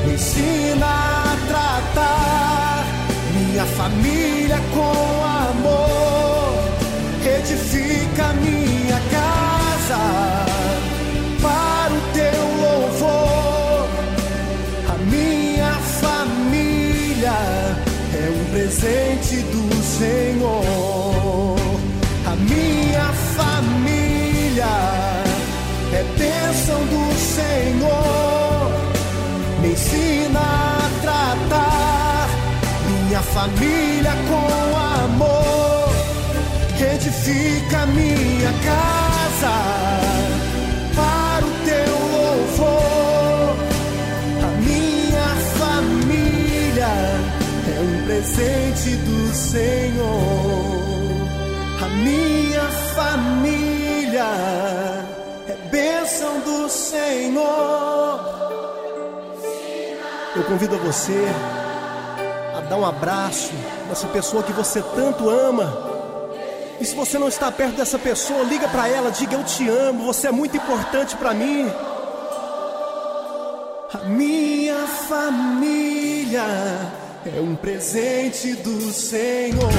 Me 0.06 0.14
ensina 0.14 0.86
a 0.86 1.38
tratar 1.48 2.86
minha 3.34 3.66
família 3.66 4.60
com 4.74 5.24
amor. 5.24 6.56
Edifica 7.40 8.34
minha 8.42 8.65
família 33.34 34.12
com 34.30 34.78
amor. 35.04 35.90
Edifica 36.94 37.86
minha 37.88 38.52
casa 38.64 39.56
para 40.96 41.46
o 41.46 41.52
teu 41.66 41.94
louvor. 42.18 43.56
A 44.44 44.48
minha 44.62 45.30
família 45.60 46.94
é 47.68 47.80
um 47.82 48.06
presente 48.06 48.96
do 48.98 49.34
Senhor. 49.34 50.76
A 51.82 51.88
minha 51.90 52.66
família 52.96 54.30
é 55.48 55.56
bênção 55.72 56.40
do 56.42 56.70
Senhor. 56.70 58.20
Eu 60.36 60.44
convido 60.44 60.78
você 60.80 61.28
a 61.62 61.65
dar 62.66 62.78
um 62.78 62.86
abraço 62.86 63.52
nessa 63.88 64.08
pessoa 64.08 64.44
que 64.44 64.52
você 64.52 64.82
tanto 64.96 65.30
ama. 65.30 65.96
E 66.80 66.86
se 66.86 66.96
você 66.96 67.18
não 67.18 67.28
está 67.28 67.52
perto 67.52 67.78
dessa 67.78 67.98
pessoa, 67.98 68.44
liga 68.44 68.68
para 68.68 68.88
ela, 68.88 69.10
diga 69.10 69.36
eu 69.36 69.44
te 69.44 69.68
amo, 69.70 70.06
você 70.06 70.28
é 70.28 70.32
muito 70.32 70.58
importante 70.58 71.16
para 71.16 71.34
mim. 71.34 71.72
A 73.94 73.98
minha 74.06 74.86
família 75.08 76.44
é 77.26 77.40
um 77.40 77.56
presente 77.56 78.54
do 78.56 78.92
Senhor. 78.92 79.70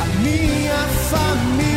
A 0.00 0.06
minha 0.20 0.76
família 1.10 1.71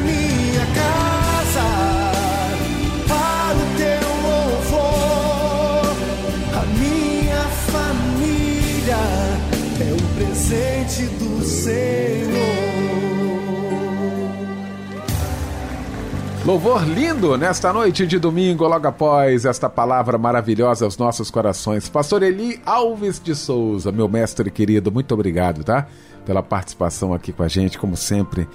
minha 0.00 0.66
casa 0.74 1.66
para 3.08 3.56
o 3.56 3.66
teu 3.76 4.08
louvor. 4.22 5.96
A 6.54 6.64
minha 6.78 7.42
família 7.70 9.02
é 9.80 9.92
um 9.92 10.04
presente 10.16 11.02
do 11.18 11.44
Senhor. 11.44 12.60
Louvor 16.44 16.82
lindo 16.88 17.36
nesta 17.36 17.70
noite 17.72 18.06
de 18.06 18.18
domingo, 18.18 18.66
logo 18.66 18.88
após 18.88 19.44
esta 19.44 19.68
palavra 19.68 20.16
maravilhosa 20.16 20.86
aos 20.86 20.96
nossos 20.96 21.30
corações. 21.30 21.88
Pastor 21.88 22.22
Eli 22.22 22.60
Alves 22.64 23.20
de 23.22 23.36
Souza, 23.36 23.92
meu 23.92 24.08
mestre 24.08 24.50
querido, 24.50 24.90
muito 24.90 25.12
obrigado, 25.12 25.62
tá? 25.62 25.86
Pela 26.24 26.42
participação 26.42 27.12
aqui 27.12 27.30
com 27.30 27.42
a 27.42 27.48
gente, 27.48 27.78
como 27.78 27.94
sempre, 27.96 28.48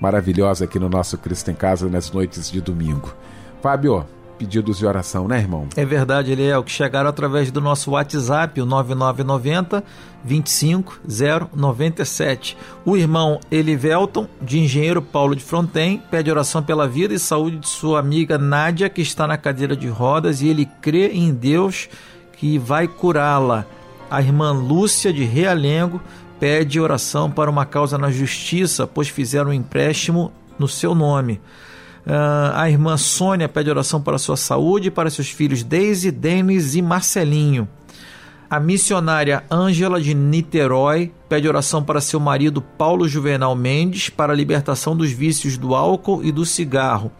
maravilhosa 0.00 0.64
aqui 0.64 0.78
no 0.78 0.88
nosso 0.88 1.16
Cristo 1.18 1.50
em 1.50 1.54
Casa 1.54 1.88
nas 1.88 2.10
noites 2.10 2.50
de 2.50 2.60
domingo. 2.60 3.14
Fábio, 3.62 4.04
pedidos 4.38 4.78
de 4.78 4.86
oração, 4.86 5.26
né, 5.26 5.38
irmão? 5.38 5.66
É 5.76 5.84
verdade, 5.84 6.32
Eliel, 6.32 6.62
que 6.62 6.70
chegaram 6.70 7.08
através 7.08 7.50
do 7.50 7.60
nosso 7.60 7.92
WhatsApp, 7.92 8.60
o 8.60 8.66
9990 8.66 9.82
25097. 10.24 12.56
O 12.84 12.96
irmão 12.96 13.38
Elivelton, 13.50 14.28
de 14.40 14.58
Engenheiro 14.58 15.02
Paulo 15.02 15.36
de 15.36 15.42
Fronten, 15.42 16.02
pede 16.10 16.30
oração 16.30 16.62
pela 16.62 16.88
vida 16.88 17.14
e 17.14 17.18
saúde 17.18 17.58
de 17.58 17.68
sua 17.68 18.00
amiga 18.00 18.38
Nádia, 18.38 18.88
que 18.88 19.02
está 19.02 19.26
na 19.26 19.36
cadeira 19.36 19.76
de 19.76 19.88
rodas, 19.88 20.40
e 20.40 20.48
ele 20.48 20.66
crê 20.80 21.08
em 21.08 21.30
Deus 21.32 21.88
que 22.36 22.58
vai 22.58 22.88
curá-la. 22.88 23.66
A 24.10 24.20
irmã 24.20 24.52
Lúcia, 24.52 25.12
de 25.12 25.24
Realengo, 25.24 26.00
pede 26.38 26.80
oração 26.80 27.30
para 27.30 27.50
uma 27.50 27.64
causa 27.64 27.96
na 27.96 28.10
justiça, 28.10 28.86
pois 28.86 29.08
fizeram 29.08 29.50
um 29.50 29.54
empréstimo 29.54 30.32
no 30.58 30.68
seu 30.68 30.94
nome. 30.94 31.40
Ah, 32.06 32.52
a 32.62 32.70
irmã 32.70 32.96
Sônia 32.96 33.48
pede 33.48 33.70
oração 33.70 34.00
para 34.00 34.18
sua 34.18 34.36
saúde 34.36 34.88
e 34.88 34.90
para 34.90 35.10
seus 35.10 35.30
filhos 35.30 35.62
Deise, 35.62 36.10
Denis 36.10 36.74
e 36.74 36.82
Marcelinho. 36.82 37.68
A 38.48 38.60
missionária 38.60 39.42
Ângela 39.50 40.00
de 40.00 40.14
Niterói 40.14 41.10
pede 41.28 41.48
oração 41.48 41.82
para 41.82 42.00
seu 42.00 42.20
marido 42.20 42.60
Paulo 42.60 43.08
Juvenal 43.08 43.56
Mendes 43.56 44.10
para 44.10 44.32
a 44.32 44.36
libertação 44.36 44.94
dos 44.94 45.10
vícios 45.10 45.56
do 45.56 45.74
álcool 45.74 46.22
e 46.22 46.30
do 46.30 46.44
cigarro. 46.44 47.10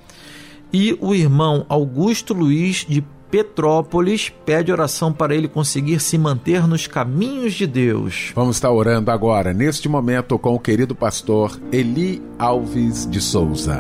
E 0.72 0.96
o 1.00 1.14
irmão 1.14 1.64
Augusto 1.68 2.34
Luiz 2.34 2.84
de 2.88 3.02
Petrópolis 3.34 4.32
pede 4.46 4.70
oração 4.70 5.12
para 5.12 5.34
ele 5.34 5.48
conseguir 5.48 5.98
se 5.98 6.16
manter 6.16 6.68
nos 6.68 6.86
caminhos 6.86 7.54
de 7.54 7.66
Deus. 7.66 8.30
Vamos 8.32 8.54
estar 8.54 8.70
orando 8.70 9.10
agora, 9.10 9.52
neste 9.52 9.88
momento, 9.88 10.38
com 10.38 10.54
o 10.54 10.60
querido 10.60 10.94
pastor 10.94 11.60
Eli 11.72 12.22
Alves 12.38 13.10
de 13.10 13.20
Souza. 13.20 13.76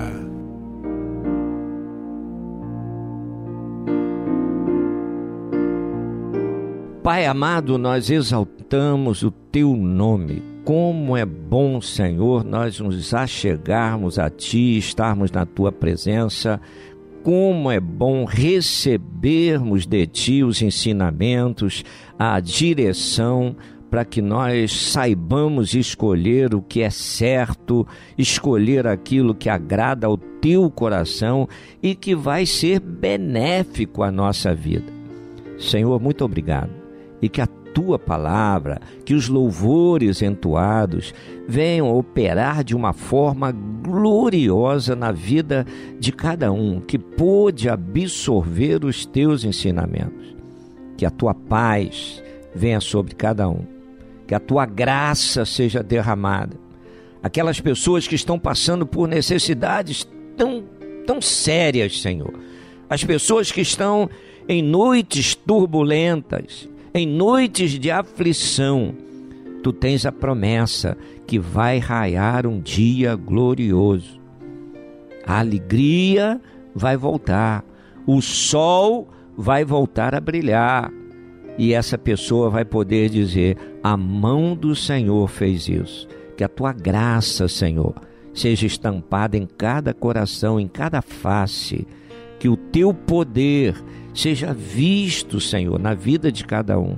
Pai 7.04 7.24
amado, 7.24 7.78
nós 7.78 8.10
exaltamos 8.10 9.22
o 9.22 9.30
teu 9.30 9.76
nome. 9.76 10.42
Como 10.64 11.16
é 11.16 11.24
bom, 11.24 11.80
Senhor, 11.80 12.42
nós 12.42 12.80
nos 12.80 13.14
achegarmos 13.14 14.18
a 14.18 14.28
ti, 14.28 14.78
estarmos 14.78 15.30
na 15.30 15.46
tua 15.46 15.70
presença. 15.70 16.60
Como 17.24 17.70
é 17.70 17.80
bom 17.80 18.26
recebermos 18.26 19.86
de 19.86 20.06
ti 20.06 20.44
os 20.44 20.60
ensinamentos, 20.60 21.82
a 22.18 22.38
direção, 22.38 23.56
para 23.88 24.04
que 24.04 24.20
nós 24.20 24.90
saibamos 24.90 25.72
escolher 25.72 26.54
o 26.54 26.60
que 26.60 26.82
é 26.82 26.90
certo, 26.90 27.86
escolher 28.18 28.86
aquilo 28.86 29.34
que 29.34 29.48
agrada 29.48 30.06
ao 30.06 30.18
teu 30.18 30.70
coração 30.70 31.48
e 31.82 31.94
que 31.94 32.14
vai 32.14 32.44
ser 32.44 32.78
benéfico 32.78 34.02
à 34.02 34.12
nossa 34.12 34.54
vida. 34.54 34.92
Senhor, 35.58 35.98
muito 35.98 36.26
obrigado 36.26 36.72
e 37.22 37.28
que 37.30 37.40
a 37.40 37.48
tua 37.74 37.98
palavra, 37.98 38.80
que 39.04 39.12
os 39.12 39.28
louvores 39.28 40.22
entoados 40.22 41.12
venham 41.46 41.92
operar 41.94 42.62
de 42.62 42.74
uma 42.74 42.92
forma 42.92 43.52
gloriosa 43.52 44.94
na 44.94 45.10
vida 45.10 45.66
de 45.98 46.12
cada 46.12 46.52
um 46.52 46.80
que 46.80 46.96
pôde 46.96 47.68
absorver 47.68 48.84
os 48.84 49.04
teus 49.04 49.44
ensinamentos. 49.44 50.34
Que 50.96 51.04
a 51.04 51.10
tua 51.10 51.34
paz 51.34 52.22
venha 52.54 52.80
sobre 52.80 53.14
cada 53.14 53.48
um, 53.48 53.64
que 54.26 54.34
a 54.34 54.40
tua 54.40 54.64
graça 54.64 55.44
seja 55.44 55.82
derramada. 55.82 56.56
Aquelas 57.20 57.60
pessoas 57.60 58.06
que 58.06 58.14
estão 58.14 58.38
passando 58.38 58.86
por 58.86 59.08
necessidades 59.08 60.06
tão, 60.36 60.62
tão 61.04 61.20
sérias, 61.20 62.00
Senhor. 62.00 62.32
As 62.88 63.02
pessoas 63.02 63.50
que 63.50 63.60
estão 63.60 64.08
em 64.48 64.62
noites 64.62 65.34
turbulentas, 65.34 66.68
em 66.94 67.08
noites 67.08 67.72
de 67.72 67.90
aflição, 67.90 68.94
tu 69.64 69.72
tens 69.72 70.06
a 70.06 70.12
promessa 70.12 70.96
que 71.26 71.40
vai 71.40 71.78
raiar 71.78 72.46
um 72.46 72.60
dia 72.60 73.16
glorioso. 73.16 74.20
A 75.26 75.40
alegria 75.40 76.40
vai 76.72 76.96
voltar, 76.96 77.64
o 78.06 78.22
sol 78.22 79.08
vai 79.36 79.64
voltar 79.64 80.14
a 80.14 80.20
brilhar, 80.20 80.92
e 81.58 81.72
essa 81.72 81.98
pessoa 81.98 82.48
vai 82.48 82.64
poder 82.64 83.10
dizer: 83.10 83.56
A 83.82 83.96
mão 83.96 84.54
do 84.54 84.76
Senhor 84.76 85.28
fez 85.28 85.68
isso. 85.68 86.06
Que 86.36 86.44
a 86.44 86.48
tua 86.48 86.72
graça, 86.72 87.48
Senhor, 87.48 87.94
seja 88.32 88.66
estampada 88.66 89.36
em 89.36 89.46
cada 89.46 89.94
coração, 89.94 90.60
em 90.60 90.68
cada 90.68 91.00
face, 91.00 91.86
que 92.38 92.48
o 92.48 92.56
teu 92.56 92.92
poder 92.92 93.74
seja 94.14 94.54
visto, 94.54 95.40
Senhor, 95.40 95.78
na 95.78 95.92
vida 95.92 96.30
de 96.30 96.44
cada 96.44 96.78
um. 96.78 96.96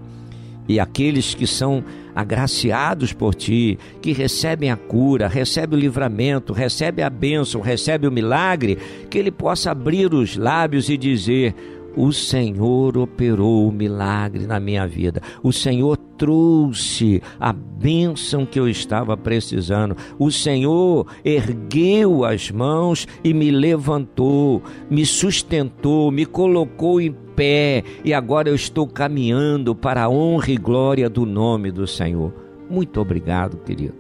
E 0.69 0.81
aqueles 0.81 1.35
que 1.35 1.47
são 1.47 1.83
agraciados 2.14 3.12
por 3.12 3.35
ti, 3.35 3.79
que 4.03 4.12
recebem 4.12 4.71
a 4.71 4.77
cura, 4.77 5.29
recebem 5.29 5.79
o 5.79 5.81
livramento, 5.81 6.53
recebem 6.53 7.05
a 7.05 7.11
bênção, 7.11 7.61
recebem 7.61 8.09
o 8.09 8.12
milagre, 8.12 8.79
que 9.09 9.19
ele 9.19 9.31
possa 9.31 9.71
abrir 9.71 10.12
os 10.12 10.37
lábios 10.37 10.89
e 10.89 10.97
dizer: 10.97 11.55
o 11.97 12.12
Senhor 12.12 12.99
operou 12.99 13.66
o 13.66 13.72
milagre 13.72 14.47
na 14.47 14.61
minha 14.61 14.86
vida. 14.86 15.22
O 15.42 15.53
Senhor 15.53 15.97
trouxe 15.97 17.22
a 17.40 17.53
bênção 17.53 18.44
que 18.44 18.61
eu 18.61 18.68
estava 18.68 19.16
precisando. 19.16 19.97
O 20.18 20.30
Senhor 20.30 21.07
ergueu 21.24 22.24
as 22.24 22.51
mãos 22.51 23.09
e 23.24 23.32
me 23.32 23.51
levantou, 23.51 24.62
me 24.90 25.07
sustentou, 25.07 26.11
me 26.11 26.26
colocou 26.26 27.01
em 27.01 27.12
pé 27.34 27.82
e 28.05 28.12
agora 28.12 28.49
eu 28.49 28.55
estou 28.55 28.86
caminhando 28.86 29.74
para 29.74 30.05
a 30.05 30.09
honra 30.09 30.51
e 30.51 30.57
glória 30.57 31.09
do 31.09 31.24
nome 31.24 31.70
do 31.70 31.86
Senhor. 31.86 32.32
Muito 32.68 33.01
obrigado, 33.01 33.57
querido. 33.59 33.94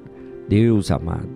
Deus 0.48 0.90
amado. 0.90 1.28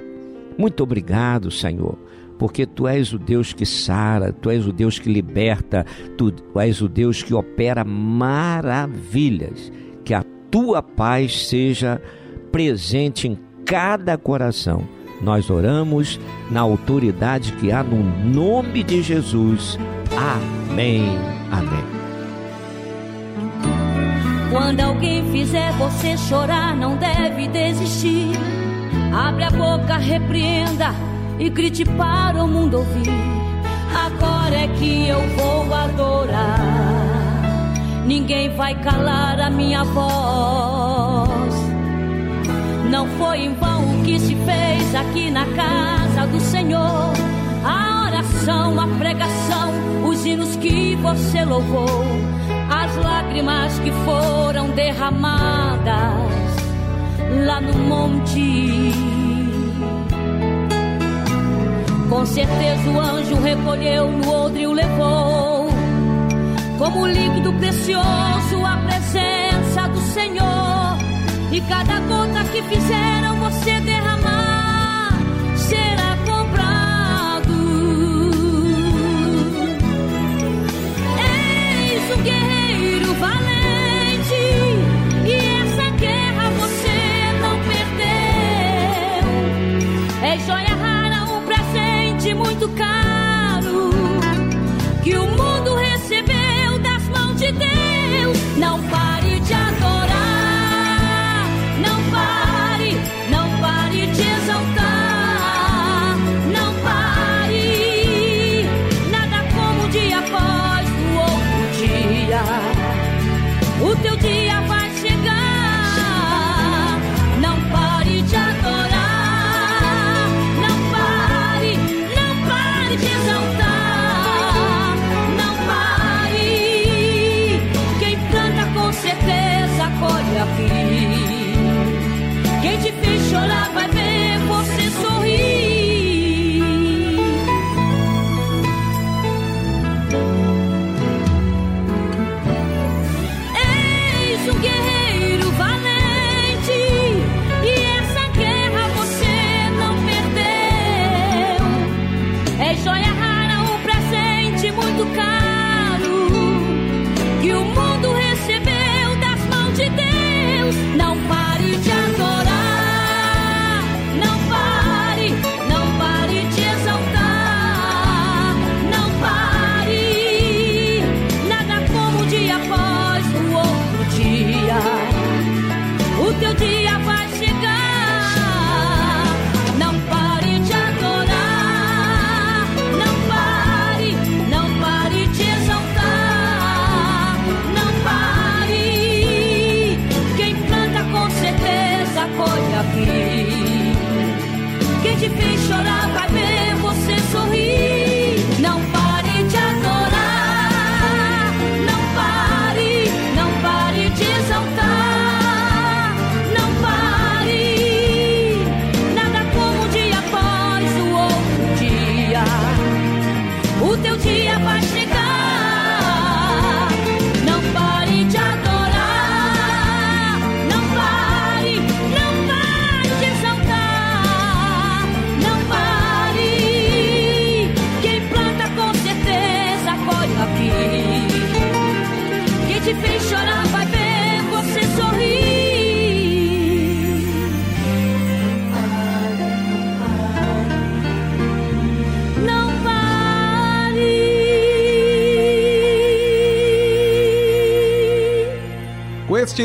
Muito 0.58 0.82
obrigado, 0.82 1.50
Senhor 1.50 1.96
porque 2.40 2.64
tu 2.64 2.88
és 2.88 3.12
o 3.12 3.18
Deus 3.18 3.52
que 3.52 3.66
sara, 3.66 4.32
tu 4.32 4.48
és 4.48 4.66
o 4.66 4.72
Deus 4.72 4.98
que 4.98 5.12
liberta, 5.12 5.84
tu 6.16 6.32
és 6.58 6.80
o 6.80 6.88
Deus 6.88 7.22
que 7.22 7.34
opera 7.34 7.84
maravilhas. 7.84 9.70
Que 10.02 10.14
a 10.14 10.24
tua 10.50 10.82
paz 10.82 11.48
seja 11.48 12.00
presente 12.50 13.28
em 13.28 13.38
cada 13.66 14.16
coração. 14.16 14.88
Nós 15.20 15.50
oramos 15.50 16.18
na 16.50 16.60
autoridade 16.62 17.52
que 17.52 17.70
há 17.70 17.82
no 17.82 18.02
nome 18.02 18.82
de 18.84 19.02
Jesus. 19.02 19.78
Amém. 20.16 21.18
Amém. 21.52 21.84
Quando 24.50 24.80
alguém 24.80 25.30
fizer 25.30 25.72
você 25.72 26.16
chorar, 26.16 26.74
não 26.74 26.96
deve 26.96 27.48
desistir. 27.48 28.30
Abre 29.12 29.44
a 29.44 29.50
boca, 29.50 29.98
repreenda 29.98 30.94
e 31.40 31.48
grite 31.48 31.84
para 31.84 32.44
o 32.44 32.46
mundo 32.46 32.76
ouvir. 32.78 33.10
Agora 34.06 34.54
é 34.54 34.68
que 34.78 35.08
eu 35.08 35.20
vou 35.36 35.74
adorar. 35.74 36.60
Ninguém 38.06 38.50
vai 38.54 38.74
calar 38.82 39.40
a 39.40 39.48
minha 39.48 39.82
voz. 39.84 41.54
Não 42.90 43.06
foi 43.18 43.38
em 43.38 43.54
vão 43.54 44.00
o 44.00 44.02
que 44.04 44.18
se 44.20 44.34
fez 44.34 44.94
aqui 44.94 45.30
na 45.30 45.46
casa 45.46 46.26
do 46.26 46.40
Senhor. 46.40 47.10
A 47.64 48.06
oração, 48.06 48.78
a 48.78 48.86
pregação, 48.98 49.72
os 50.06 50.26
hinos 50.26 50.56
que 50.56 50.94
você 50.96 51.44
louvou, 51.44 52.04
as 52.68 52.96
lágrimas 52.96 53.78
que 53.78 53.92
foram 54.04 54.70
derramadas 54.70 56.50
lá 57.46 57.60
no 57.60 57.74
monte 57.74 59.19
com 62.10 62.26
certeza 62.26 62.90
o 62.90 63.00
anjo 63.00 63.36
recolheu 63.36 64.10
no 64.10 64.28
odre 64.28 64.62
e 64.62 64.66
o 64.66 64.72
levou. 64.72 65.68
Como 66.76 67.06
líquido 67.06 67.52
precioso 67.54 68.66
a 68.66 68.76
presença 68.78 69.88
do 69.88 70.00
Senhor. 70.12 70.98
E 71.52 71.60
cada 71.62 72.00
gota 72.00 72.44
que 72.50 72.62
fizeram 72.62 73.36
você 73.36 73.80
derramar 73.80 74.39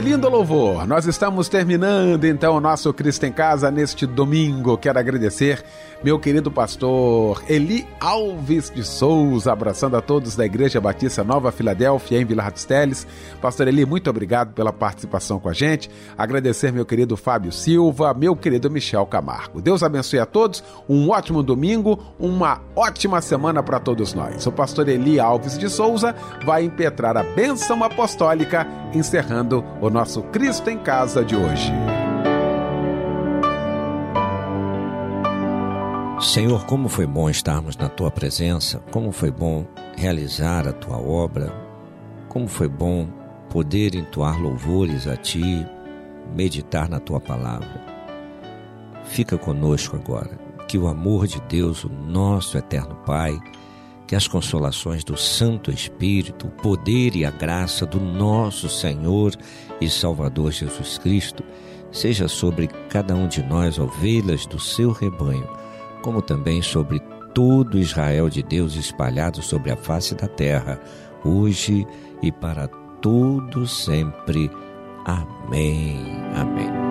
lindo 0.05 0.29
louvor, 0.29 0.64
nós 0.83 1.05
estamos 1.05 1.47
terminando 1.47 2.25
então 2.25 2.55
o 2.55 2.59
nosso 2.59 2.93
Cristo 2.93 3.25
em 3.25 3.31
Casa 3.31 3.71
neste 3.71 4.05
domingo. 4.05 4.77
Quero 4.77 4.99
agradecer 4.99 5.63
meu 6.03 6.19
querido 6.19 6.51
pastor 6.51 7.41
Eli 7.47 7.87
Alves 7.99 8.69
de 8.69 8.83
Souza, 8.83 9.51
abraçando 9.51 9.95
a 9.95 10.01
todos 10.01 10.35
da 10.35 10.45
Igreja 10.45 10.81
Batista 10.81 11.23
Nova 11.23 11.51
Filadélfia, 11.51 12.19
em 12.19 12.25
Vila 12.25 12.43
Ratisteles. 12.43 13.07
Pastor 13.41 13.67
Eli, 13.67 13.85
muito 13.85 14.09
obrigado 14.09 14.53
pela 14.53 14.73
participação 14.73 15.39
com 15.39 15.49
a 15.49 15.53
gente. 15.53 15.89
Agradecer 16.17 16.71
meu 16.71 16.85
querido 16.85 17.15
Fábio 17.15 17.51
Silva, 17.51 18.13
meu 18.13 18.35
querido 18.35 18.69
Michel 18.69 19.05
Camargo. 19.05 19.61
Deus 19.61 19.81
abençoe 19.81 20.19
a 20.19 20.25
todos, 20.25 20.63
um 20.89 21.09
ótimo 21.09 21.41
domingo, 21.41 21.99
uma 22.19 22.61
ótima 22.75 23.21
semana 23.21 23.63
para 23.63 23.79
todos 23.79 24.13
nós. 24.13 24.45
O 24.45 24.51
pastor 24.51 24.89
Eli 24.89 25.19
Alves 25.19 25.57
de 25.57 25.69
Souza 25.69 26.13
vai 26.45 26.63
impetrar 26.63 27.15
a 27.17 27.23
bênção 27.23 27.83
apostólica, 27.83 28.67
encerrando 28.93 29.63
o 29.81 29.89
nosso 29.89 30.21
Cristo 30.23 30.64
em 30.71 30.77
Casa 30.77 31.23
de 31.23 31.35
hoje. 31.35 31.71
Senhor, 36.19 36.65
como 36.65 36.89
foi 36.89 37.05
bom 37.05 37.29
estarmos 37.29 37.77
na 37.77 37.87
tua 37.87 38.09
presença, 38.09 38.79
como 38.91 39.11
foi 39.11 39.31
bom 39.31 39.65
realizar 39.95 40.67
a 40.67 40.73
tua 40.73 40.97
obra, 40.97 41.53
como 42.27 42.47
foi 42.47 42.67
bom 42.67 43.07
poder 43.49 43.95
entoar 43.95 44.41
louvores 44.41 45.07
a 45.07 45.15
ti, 45.15 45.65
meditar 46.35 46.89
na 46.89 46.99
tua 46.99 47.19
palavra. 47.19 47.83
Fica 49.05 49.37
conosco 49.37 49.95
agora, 49.95 50.31
que 50.67 50.77
o 50.77 50.87
amor 50.87 51.27
de 51.27 51.39
Deus, 51.41 51.83
o 51.83 51.89
nosso 51.89 52.57
eterno 52.57 52.95
Pai, 53.05 53.39
que 54.07 54.15
as 54.15 54.27
consolações 54.27 55.03
do 55.03 55.17
Santo 55.17 55.71
Espírito, 55.71 56.47
o 56.47 56.51
poder 56.51 57.15
e 57.15 57.25
a 57.25 57.31
graça 57.31 57.85
do 57.85 57.99
nosso 57.99 58.69
Senhor 58.69 59.33
e 59.81 59.89
Salvador 59.89 60.51
Jesus 60.51 60.97
Cristo 60.97 61.43
seja 61.91 62.27
sobre 62.27 62.67
cada 62.89 63.15
um 63.15 63.27
de 63.27 63.41
nós, 63.41 63.79
ovelhas 63.79 64.45
do 64.45 64.59
seu 64.59 64.91
rebanho 64.91 65.65
como 66.05 66.21
também 66.21 66.61
sobre 66.61 66.99
todo 67.33 67.79
Israel 67.79 68.29
de 68.29 68.43
Deus 68.43 68.75
espalhado 68.75 69.41
sobre 69.41 69.71
a 69.71 69.75
face 69.75 70.13
da 70.13 70.27
terra, 70.27 70.79
hoje 71.23 71.83
e 72.21 72.31
para 72.31 72.67
todo 73.01 73.65
sempre. 73.65 74.51
Amém. 75.03 75.97
Amém. 76.35 76.84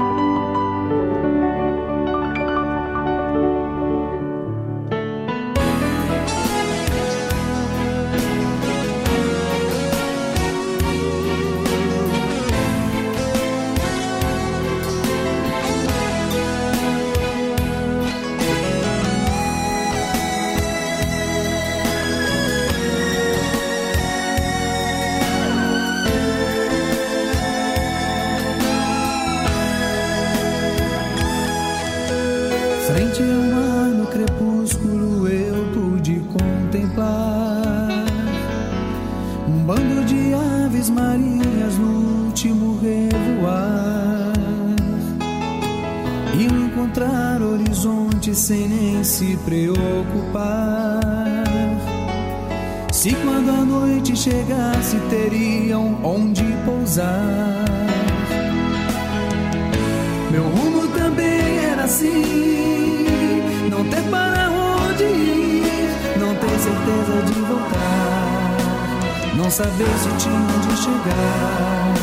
Sem 48.34 48.68
nem 48.68 49.04
se 49.04 49.36
preocupar. 49.44 51.00
Se 52.90 53.14
quando 53.14 53.50
a 53.50 53.64
noite 53.64 54.16
chegasse 54.16 54.96
teriam 55.08 55.98
onde 56.02 56.42
pousar. 56.64 57.64
Meu 60.30 60.42
rumo 60.48 60.88
também 60.88 61.58
era 61.70 61.84
assim, 61.84 63.06
não 63.70 63.84
ter 63.84 64.02
para 64.10 64.50
onde 64.50 65.04
ir, 65.04 65.90
não 66.18 66.34
ter 66.34 66.58
certeza 66.58 67.22
de 67.26 67.40
voltar, 67.40 68.56
não 69.36 69.50
saber 69.50 69.88
se 69.98 70.08
tinha 70.18 70.34
onde 70.34 70.76
chegar. 70.76 71.94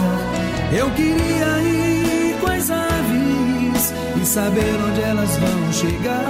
Eu 0.71 0.89
queria 0.91 1.61
ir 1.61 2.00
e 4.21 4.25
saber 4.25 4.75
onde 4.88 5.01
elas 5.01 5.38
vão 5.38 5.73
chegar. 5.73 6.29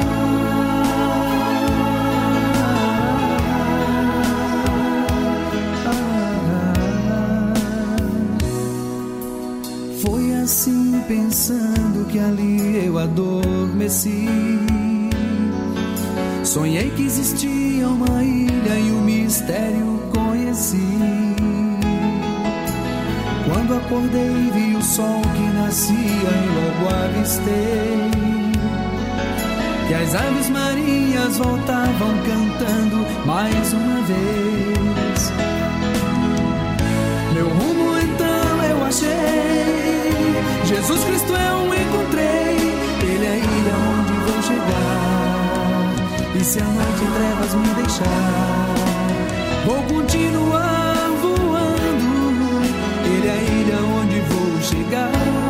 Foi 10.02 10.34
assim 10.36 11.02
pensando 11.08 12.08
que 12.08 12.20
ali 12.20 12.86
eu 12.86 12.98
adormeci. 12.98 14.28
Sonhei 16.44 16.90
que 16.92 17.04
existia 17.04 17.88
uma 17.88 18.24
ilha 18.24 18.80
e 18.80 18.92
o 18.92 19.02
mistério 19.02 20.02
conheci. 20.14 21.31
Quando 23.72 23.86
acordei, 23.86 24.52
vi 24.54 24.76
o 24.76 24.82
sol 24.82 25.22
que 25.34 25.44
nascia 25.56 25.96
e 25.96 26.50
logo 26.58 26.94
avistei. 26.94 28.12
Que 29.88 29.94
as 29.94 30.14
aves 30.14 30.50
marinhas 30.50 31.38
voltavam 31.38 32.18
cantando 32.26 33.08
mais 33.26 33.72
uma 33.72 34.02
vez. 34.02 35.32
Meu 37.34 37.48
rumo 37.48 37.98
então 38.00 38.64
eu 38.72 38.84
achei. 38.84 39.06
Jesus 40.66 41.04
Cristo 41.06 41.32
eu 41.32 41.74
encontrei. 41.74 42.58
Ele 43.04 43.26
é 43.26 43.30
a 43.30 43.38
ilha 43.38 43.74
onde 43.94 44.14
vou 44.32 44.42
chegar. 44.42 45.94
E 46.36 46.44
se 46.44 46.60
a 46.60 46.66
noite 46.66 47.06
trevas 47.16 47.54
me 47.54 47.74
deixar, 47.76 48.76
vou 49.66 49.82
continuar 49.84 50.91
chegar. 54.62 55.41